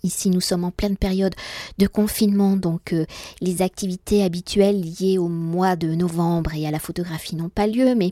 Ici, 0.04 0.32
nous 0.32 0.42
sommes 0.42 0.64
en 0.64 0.72
pleine 0.72 0.98
période 0.98 1.36
de 1.78 1.86
confinement, 1.86 2.58
donc 2.58 2.94
euh, 2.94 3.06
les 3.40 3.62
activités 3.62 4.24
habituelles 4.24 4.82
liées 4.82 5.20
au 5.20 5.28
mois 5.28 5.76
de 5.76 5.94
novembre 5.94 6.56
et 6.56 6.66
à 6.66 6.72
la 6.72 6.80
photographie 6.80 7.36
n'ont 7.36 7.50
pas 7.50 7.68
lieu, 7.68 7.94
mais 7.94 8.12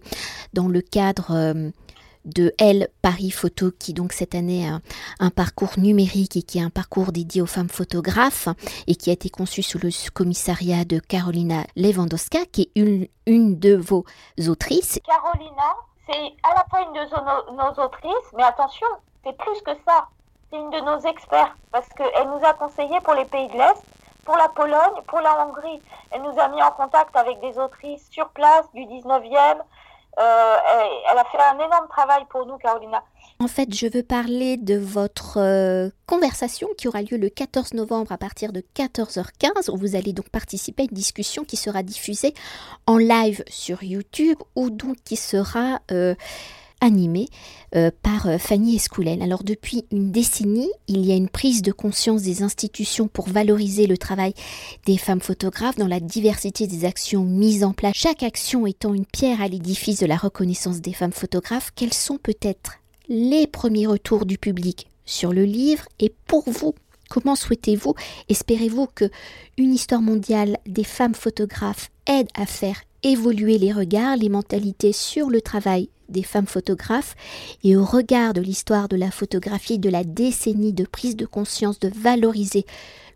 dans 0.54 0.68
le 0.68 0.82
cadre 0.82 1.32
euh, 1.32 1.72
de 2.26 2.54
Elle 2.60 2.90
Paris 3.02 3.32
Photo, 3.32 3.72
qui 3.78 3.94
donc 3.94 4.14
cette 4.14 4.36
année 4.36 4.70
a 4.70 4.80
un 5.20 5.30
parcours 5.30 5.74
numérique 5.78 6.36
et 6.36 6.42
qui 6.42 6.60
est 6.60 6.64
un 6.64 6.70
parcours 6.70 7.12
dédié 7.12 7.42
aux 7.42 7.48
femmes 7.48 7.70
photographes 7.70 8.48
et 8.88 8.96
qui 8.96 9.10
a 9.10 9.14
été 9.14 9.30
conçu 9.30 9.62
sous 9.62 9.80
le 9.80 9.90
commissariat 10.14 10.86
de 10.86 11.00
Carolina 11.00 11.64
Lewandowska, 11.76 12.46
qui 12.52 12.64
est 12.64 12.80
une, 12.80 13.08
une 13.26 13.60
de 13.60 13.76
vos 13.76 14.06
autrices. 14.48 15.00
Carolina, 15.06 15.76
c'est 16.06 16.36
à 16.44 16.56
la 16.56 16.66
fois 16.70 16.82
une 16.82 16.94
de 16.94 17.56
nos 17.56 17.84
autrices, 17.84 18.34
mais 18.36 18.44
attention, 18.44 18.88
c'est 19.24 19.38
plus 19.38 19.62
que 19.62 19.72
ça 19.86 20.08
c'est 20.50 20.58
une 20.58 20.70
de 20.70 20.80
nos 20.80 21.00
experts 21.00 21.56
parce 21.72 21.88
qu'elle 21.90 22.28
nous 22.28 22.44
a 22.44 22.54
conseillé 22.54 23.00
pour 23.02 23.14
les 23.14 23.26
pays 23.26 23.48
de 23.50 23.54
l'Est, 23.54 23.84
pour 24.26 24.36
la 24.36 24.50
Pologne, 24.50 25.02
pour 25.08 25.20
la 25.20 25.46
Hongrie. 25.46 25.82
Elle 26.12 26.24
nous 26.24 26.40
a 26.40 26.48
mis 26.50 26.62
en 26.62 26.72
contact 26.72 27.16
avec 27.16 27.40
des 27.40 27.58
autrices 27.58 28.10
sur 28.10 28.30
place 28.30 28.66
du 28.74 28.82
19e. 28.82 29.62
Euh, 30.18 30.56
elle, 31.12 31.18
a 31.18 31.26
fait 31.26 31.38
un 31.38 31.56
énorme 31.56 31.88
travail 31.90 32.26
pour 32.30 32.46
nous, 32.46 32.58
Carolina. 32.58 33.04
En 33.40 33.48
fait, 33.48 33.74
je 33.74 33.88
veux 33.88 34.04
parler 34.04 34.58
de 34.58 34.78
votre 34.78 35.38
euh, 35.38 35.90
conversation 36.08 36.68
qui 36.78 36.88
aura 36.88 37.02
lieu 37.02 37.18
le 37.18 37.30
14 37.30 37.74
novembre 37.74 38.12
à 38.12 38.18
partir 38.18 38.52
de 38.52 38.62
14h15, 38.76 39.70
où 39.70 39.78
vous 39.78 39.96
allez 39.96 40.12
donc 40.12 40.30
participer 40.30 40.84
à 40.84 40.86
une 40.86 40.96
discussion 40.96 41.44
qui 41.46 41.56
sera 41.56 41.84
diffusée 41.84 42.34
en 42.86 42.98
live 42.98 43.44
sur 43.48 43.84
YouTube, 43.84 44.38
ou 44.56 44.70
donc 44.70 44.98
qui 45.06 45.16
sera 45.16 45.80
euh, 46.82 46.86
animé 46.90 47.28
euh, 47.76 47.92
par 48.02 48.28
euh, 48.28 48.38
Fanny 48.38 48.76
Escoulel. 48.76 49.22
Alors 49.22 49.44
depuis 49.44 49.86
une 49.92 50.12
décennie, 50.12 50.72
il 50.88 51.06
y 51.06 51.12
a 51.12 51.16
une 51.16 51.30
prise 51.30 51.62
de 51.62 51.72
conscience 51.72 52.24
des 52.24 52.42
institutions 52.42 53.08
pour 53.08 53.30
valoriser 53.30 53.86
le 53.86 53.98
travail 53.98 54.34
des 54.86 54.98
femmes 54.98 55.22
photographes 55.22 55.78
dans 55.78 55.88
la 55.88 56.00
diversité 56.00 56.68
des 56.68 56.86
actions 56.86 57.24
mises 57.24 57.64
en 57.64 57.74
place, 57.74 57.96
chaque 57.96 58.24
action 58.24 58.66
étant 58.66 58.94
une 58.94 59.06
pierre 59.06 59.42
à 59.42 59.48
l'édifice 59.48 60.00
de 60.00 60.06
la 60.06 60.18
reconnaissance 60.18 60.82
des 60.82 60.94
femmes 60.94 61.12
photographes. 61.12 61.72
Quels 61.76 61.94
sont 61.94 62.18
peut-être 62.18 62.80
les 63.08 63.48
premiers 63.48 63.88
retours 63.88 64.26
du 64.26 64.38
public 64.38 64.88
sur 65.06 65.34
le 65.34 65.44
livre 65.44 65.86
et 66.00 66.14
pour 66.28 66.50
vous 66.50 66.74
Comment 67.10 67.36
souhaitez-vous, 67.36 67.96
espérez-vous 68.30 68.88
que 68.94 69.10
une 69.58 69.74
histoire 69.74 70.02
mondiale 70.02 70.58
des 70.68 70.84
femmes 70.84 71.16
photographes 71.16 71.90
aide 72.06 72.28
à 72.36 72.46
faire 72.46 72.82
évoluer 73.02 73.58
les 73.58 73.72
regards, 73.72 74.16
les 74.16 74.30
mentalités 74.30 74.94
sur 74.94 75.30
le 75.30 75.42
travail 75.42 75.90
des 76.10 76.24
femmes 76.24 76.48
photographes 76.48 77.16
et 77.64 77.76
au 77.76 77.86
regard 77.86 78.34
de 78.34 78.42
l'histoire 78.42 78.90
de 78.90 78.96
la 78.96 79.12
photographie, 79.12 79.80
de 79.80 79.90
la 79.90 80.04
décennie 80.04 80.74
de 80.74 80.86
prise 80.86 81.16
de 81.16 81.26
conscience, 81.26 81.80
de 81.80 81.92
valoriser 81.96 82.66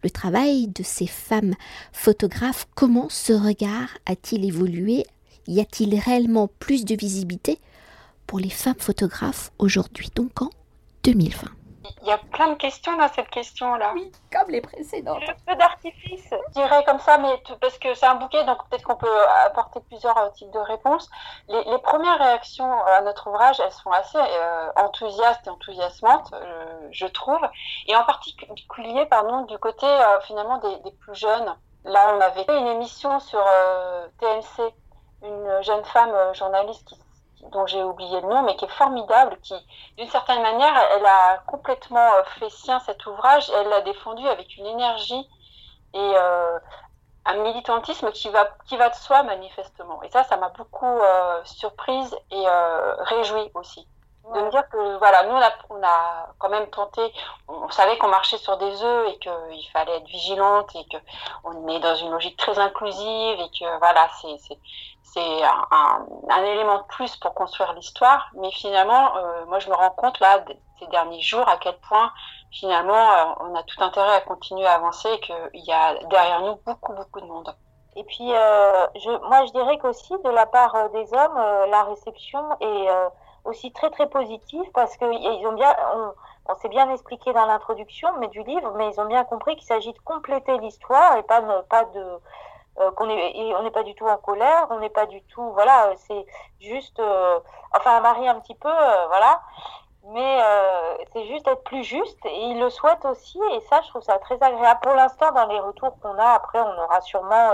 le 0.04 0.10
travail 0.10 0.68
de 0.68 0.84
ces 0.84 1.08
femmes 1.08 1.56
photographes, 1.92 2.68
comment 2.76 3.08
ce 3.10 3.34
regard 3.34 3.90
a-t-il 4.06 4.46
évolué? 4.46 5.06
Y 5.48 5.60
a-t-il 5.60 5.98
réellement 6.00 6.50
plus 6.60 6.86
de 6.86 6.96
visibilité 6.96 7.60
pour 8.28 8.40
les 8.40 8.50
femmes 8.50 8.76
photographes 8.80 9.52
aujourd'hui, 9.60 10.10
donc 10.16 10.42
en 10.42 10.50
2020 11.04 11.63
Il 12.02 12.08
y 12.08 12.12
a 12.12 12.18
plein 12.18 12.50
de 12.50 12.56
questions 12.56 12.96
dans 12.98 13.08
cette 13.10 13.30
question-là. 13.30 13.92
Oui, 13.94 14.12
comme 14.32 14.50
les 14.50 14.62
précédentes. 14.62 15.22
Le 15.22 15.34
feu 15.48 15.58
d'artifice. 15.58 16.30
Je 16.30 16.54
dirais 16.54 16.84
comme 16.86 17.00
ça, 17.00 17.18
mais 17.18 17.42
parce 17.60 17.78
que 17.78 17.94
c'est 17.94 18.06
un 18.06 18.16
bouquet, 18.16 18.44
donc 18.46 18.58
peut-être 18.70 18.84
qu'on 18.84 18.96
peut 18.96 19.28
apporter 19.46 19.80
plusieurs 19.82 20.18
euh, 20.18 20.30
types 20.30 20.52
de 20.52 20.60
réponses. 20.60 21.10
Les, 21.50 21.64
les, 21.64 21.78
premières 21.80 22.18
réactions 22.20 22.72
à 22.86 23.02
notre 23.02 23.28
ouvrage, 23.30 23.60
elles 23.60 23.72
sont 23.72 23.92
assez 23.92 24.18
euh, 24.18 24.70
enthousiastes 24.78 25.48
et 25.48 25.50
enthousiasmantes, 25.50 26.34
euh, 26.34 26.88
je 26.92 27.06
trouve, 27.06 27.42
et 27.88 27.96
en 27.96 28.04
particulier, 28.04 29.06
pardon, 29.08 29.42
du 29.44 29.58
côté 29.58 29.86
euh, 29.86 30.20
finalement 30.22 30.58
des, 30.60 30.76
des, 30.80 30.92
plus 30.92 31.16
jeunes. 31.16 31.56
Là, 31.86 32.16
on 32.16 32.22
avait 32.22 32.46
fait 32.46 32.58
une 32.58 32.68
émission 32.68 33.20
sur 33.20 33.44
euh, 33.46 34.08
TMC, 34.20 34.74
une 35.24 35.64
jeune 35.64 35.84
femme 35.86 36.14
journaliste 36.34 36.88
qui 36.88 36.96
dont 37.52 37.66
j'ai 37.68 37.84
oublié 37.84 38.22
le 38.22 38.28
nom, 38.28 38.44
mais 38.44 38.56
qui 38.56 38.66
est 38.66 38.76
formidable, 38.78 39.38
qui, 39.42 39.56
d'une 39.98 40.08
certaine 40.10 40.42
manière, 40.42 40.74
elle 40.92 41.06
a 41.06 41.38
complètement 41.46 42.14
euh, 42.14 42.24
fait 42.40 42.50
sien 42.50 42.80
cet 42.82 43.06
ouvrage, 43.06 43.50
elle 43.56 43.70
l'a 43.70 43.82
défendu 43.82 44.28
avec 44.28 44.58
une 44.58 44.66
énergie 44.66 45.30
et 45.94 46.14
euh, 46.16 46.60
un 47.26 47.36
militantisme 47.38 48.12
qui 48.12 48.30
va, 48.30 48.50
qui 48.66 48.78
va 48.78 48.90
de 48.90 48.96
soi, 48.96 49.24
manifestement. 49.24 50.02
Et 50.04 50.10
ça, 50.10 50.24
ça 50.24 50.38
m'a 50.38 50.50
beaucoup 50.50 50.86
euh, 50.86 51.42
surprise 51.46 52.16
et 52.32 52.44
euh, 52.48 52.96
réjouie 53.04 53.52
aussi 53.54 53.88
de 54.32 54.42
me 54.42 54.50
dire 54.50 54.68
que 54.70 54.98
voilà, 54.98 55.24
nous 55.24 55.36
on 55.70 55.84
a, 55.84 56.30
quand 56.40 56.50
même 56.50 56.68
tenté, 56.70 57.02
on 57.48 57.70
savait 57.70 57.98
qu'on 57.98 58.08
marchait 58.08 58.38
sur 58.38 58.58
des 58.58 58.84
œufs 58.84 59.10
et 59.10 59.20
qu'il 59.20 59.70
fallait 59.72 59.98
être 59.98 60.08
vigilante 60.08 60.74
et 60.76 60.86
que 60.86 60.98
on 61.44 61.68
est 61.68 61.80
dans 61.80 61.96
une 61.96 62.12
logique 62.12 62.38
très 62.38 62.58
inclusive 62.58 63.40
et 63.40 63.50
que 63.60 63.78
voilà, 63.80 64.08
c'est 64.22 64.38
c'est 65.04 65.44
un, 65.44 66.08
un, 66.30 66.44
élément 66.44 66.78
de 66.80 66.84
plus 66.84 67.16
pour 67.18 67.36
construire 67.36 67.74
l'histoire. 67.74 68.30
Mais 68.36 68.50
finalement, 68.52 69.16
euh, 69.18 69.46
moi 69.46 69.60
je 69.60 69.70
me 69.70 69.76
rends 69.76 69.92
compte 69.92 70.20
là 70.20 70.44
ces 70.80 70.88
derniers 70.88 71.22
jours 71.22 71.48
à 71.48 71.58
quel 71.58 71.78
point 71.80 72.12
finalement 72.52 73.12
euh, 73.12 73.26
on 73.42 73.56
a 73.56 73.64
tout 73.64 73.84
intérêt 73.84 74.16
à 74.16 74.22
continuer 74.22 74.66
à 74.66 74.76
avancer 74.76 75.10
et 75.12 75.20
qu'il 75.20 75.66
y 75.66 75.72
a 75.72 75.96
derrière 76.06 76.42
nous 76.42 76.56
beaucoup 76.66 76.94
beaucoup 76.94 77.22
de 77.22 77.26
monde. 77.26 77.54
Et 77.96 78.04
puis, 78.06 78.34
euh, 78.34 78.88
je, 78.96 79.10
moi, 79.28 79.46
je 79.46 79.52
dirais 79.52 79.78
qu'aussi, 79.78 80.14
de 80.24 80.30
la 80.30 80.48
part 80.48 80.90
des 80.90 81.14
hommes, 81.14 81.36
la 81.70 81.84
réception 81.84 82.42
est 82.60 82.88
aussi 83.46 83.72
très 83.72 83.90
très 83.90 84.10
positive 84.10 84.66
parce 84.74 84.96
que 84.98 85.06
ils 85.06 85.48
ont 85.48 85.54
bien, 85.54 85.76
on, 85.96 86.14
on 86.52 86.56
s'est 86.56 86.70
bien 86.70 86.90
expliqué 86.92 87.34
dans 87.34 87.46
l'introduction, 87.46 88.10
mais 88.20 88.28
du 88.30 88.44
livre, 88.44 88.74
mais 88.76 88.90
ils 88.90 89.00
ont 89.00 89.06
bien 89.06 89.24
compris 89.24 89.56
qu'il 89.56 89.66
s'agit 89.66 89.94
de 89.94 90.00
compléter 90.00 90.58
l'histoire 90.60 91.18
et 91.18 91.24
pas 91.24 91.42
de, 91.42 91.62
pas 91.64 91.86
de 91.86 92.20
euh, 92.80 92.92
qu'on 92.92 93.08
est, 93.10 93.54
on 93.56 93.64
n'est 93.64 93.72
pas 93.72 93.84
du 93.84 93.94
tout 93.96 94.08
en 94.08 94.18
colère, 94.18 94.68
on 94.72 94.80
n'est 94.80 94.90
pas 94.90 95.06
du 95.06 95.22
tout, 95.24 95.52
voilà, 95.52 95.92
c'est 95.96 96.26
juste, 96.60 97.00
euh, 97.00 97.40
enfin, 97.76 97.98
un 97.98 98.02
mari 98.02 98.28
un 98.28 98.40
petit 98.40 98.56
peu, 98.56 98.70
euh, 98.70 99.08
voilà, 99.08 99.42
mais 100.06 100.40
c'est 101.14 101.26
juste 101.28 101.48
être 101.48 101.64
plus 101.64 101.84
juste 101.84 102.26
et 102.26 102.46
ils 102.48 102.60
le 102.60 102.70
souhaitent 102.70 103.06
aussi 103.06 103.40
et 103.54 103.62
ça, 103.62 103.82
je 103.82 103.90
trouve 103.90 104.02
ça 104.02 104.20
très 104.20 104.42
agréable. 104.42 104.82
Pour 104.82 104.94
l'instant, 104.96 105.32
dans 105.32 105.46
les 105.46 105.60
retours 105.60 105.98
qu'on 106.02 106.18
a, 106.18 106.32
après, 106.34 106.60
on 106.60 106.84
aura 106.84 107.00
sûrement 107.02 107.52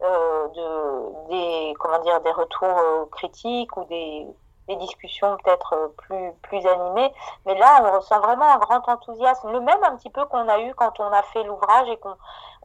de, 0.00 1.28
des, 1.28 1.74
comment 1.78 2.00
dire, 2.00 2.20
des 2.22 2.32
retours 2.32 3.08
critiques 3.12 3.76
ou 3.76 3.84
des 3.84 4.26
des 4.68 4.76
discussions 4.76 5.36
peut-être 5.42 5.92
plus 5.96 6.32
plus 6.42 6.66
animées. 6.66 7.12
Mais 7.46 7.54
là 7.58 7.80
on 7.82 7.96
ressent 7.96 8.20
vraiment 8.20 8.52
un 8.52 8.58
grand 8.58 8.88
enthousiasme 8.88 9.50
le 9.50 9.60
même 9.60 9.82
un 9.84 9.96
petit 9.96 10.10
peu 10.10 10.24
qu'on 10.26 10.48
a 10.48 10.60
eu 10.60 10.74
quand 10.74 10.98
on 11.00 11.12
a 11.12 11.22
fait 11.22 11.42
l'ouvrage 11.44 11.88
et 11.88 11.96
qu'on 11.98 12.16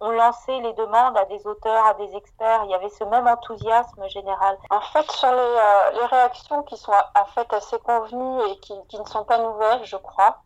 on 0.02 0.12
lançait 0.12 0.60
les 0.60 0.74
demandes 0.74 1.18
à 1.18 1.26
des 1.26 1.46
auteurs 1.46 1.86
à 1.86 1.94
des 1.96 2.16
experts. 2.16 2.62
Il 2.66 2.72
y 2.72 2.76
avait 2.76 2.90
ce 2.90 3.04
même 3.04 3.28
enthousiasme 3.28 4.08
général. 4.10 4.58
En 4.70 4.82
fait 4.82 5.10
sur 5.12 5.32
les, 5.32 5.38
euh, 5.38 5.92
les 6.00 6.06
réactions 6.06 6.64
qui 6.64 6.78
sont 6.78 6.92
en 6.92 7.26
fait 7.26 7.52
assez 7.54 7.78
convenues 7.80 8.50
et 8.52 8.60
qui, 8.60 8.74
qui 8.88 9.00
ne 9.00 9.06
sont 9.06 9.24
pas 9.26 9.38
nouvelles 9.38 9.84
je 9.84 9.98
crois 9.98 10.38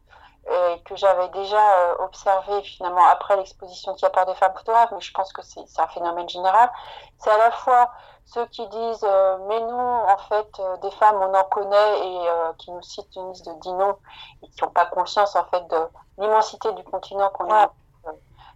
et 0.49 0.82
que 0.84 0.95
j'avais 0.95 1.29
déjà 1.29 1.58
euh, 1.58 1.95
observé 1.99 2.62
finalement 2.63 3.06
après 3.08 3.38
l'exposition 3.38 3.93
qui 3.95 4.06
a 4.06 4.10
par 4.10 4.25
des 4.25 4.36
femmes 4.36 4.53
photographes, 4.53 4.91
mais 4.91 5.01
je 5.01 5.13
pense 5.13 5.32
que 5.32 5.41
c'est 5.41 5.79
un 5.79 5.88
phénomène 5.88 6.27
général. 6.27 6.69
C'est 7.17 7.32
à 7.32 7.38
la 7.38 7.51
fois 7.51 7.91
ceux 8.25 8.45
qui 8.47 8.67
disent 8.67 9.03
euh, 9.03 9.38
mais 9.47 9.60
nous 9.62 9.77
en 9.77 10.17
fait 10.29 10.60
euh, 10.60 10.77
des 10.77 10.91
femmes 10.91 11.17
on 11.21 11.34
en 11.34 11.43
connaît 11.45 11.99
et 11.99 12.29
euh, 12.29 12.53
qui 12.58 12.71
nous 12.71 12.82
citent 12.82 13.15
une 13.15 13.32
liste 13.32 13.45
de 13.45 13.53
dix 13.60 13.73
noms 13.73 13.97
et 14.41 14.47
qui 14.49 14.63
n'ont 14.63 14.71
pas 14.71 14.86
conscience 14.86 15.36
en 15.36 15.43
fait 15.45 15.67
de 15.67 15.88
l'immensité 16.17 16.71
du 16.73 16.84
continent 16.84 17.29
qu'on 17.29 17.53
a 17.53 17.71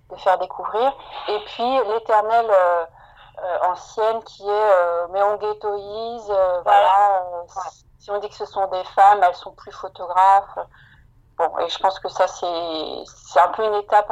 de 0.09 0.15
faire 0.15 0.37
découvrir. 0.37 0.93
Et 1.27 1.39
puis 1.45 1.83
l'éternelle 1.89 2.49
ancienne 3.63 4.23
qui 4.23 4.47
est 4.47 5.07
mais 5.11 5.21
on 5.21 5.35
ghettoise, 5.35 6.31
voilà. 6.63 7.25
si 7.99 8.09
on 8.09 8.17
dit 8.19 8.29
que 8.29 8.35
ce 8.35 8.45
sont 8.45 8.67
des 8.67 8.83
femmes, 8.85 9.21
elles 9.21 9.35
sont 9.35 9.51
plus 9.51 9.73
photographes. 9.73 10.59
Bon, 11.37 11.57
et 11.59 11.69
je 11.69 11.77
pense 11.79 11.99
que 11.99 12.09
ça, 12.09 12.27
c'est 12.27 13.39
un 13.39 13.47
peu 13.49 13.63
une 13.65 13.75
étape 13.75 14.11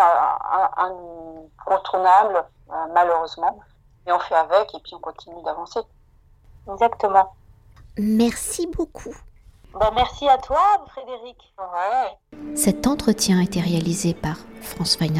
incontournable, 1.65 2.45
malheureusement. 2.93 3.59
Et 4.07 4.11
on 4.11 4.19
fait 4.19 4.35
avec, 4.35 4.73
et 4.75 4.79
puis 4.79 4.93
on 4.95 4.99
continue 4.99 5.41
d'avancer. 5.43 5.79
Exactement. 6.71 7.33
Merci 7.97 8.67
beaucoup. 8.67 9.15
Ben, 9.79 9.91
merci 9.93 10.29
à 10.29 10.37
toi, 10.37 10.61
Frédéric. 10.87 11.53
Ouais. 11.57 12.17
Cet 12.55 12.87
entretien 12.87 13.39
a 13.39 13.43
été 13.43 13.59
réalisé 13.59 14.13
par 14.13 14.37
France 14.61 14.97
Weiner. 14.99 15.13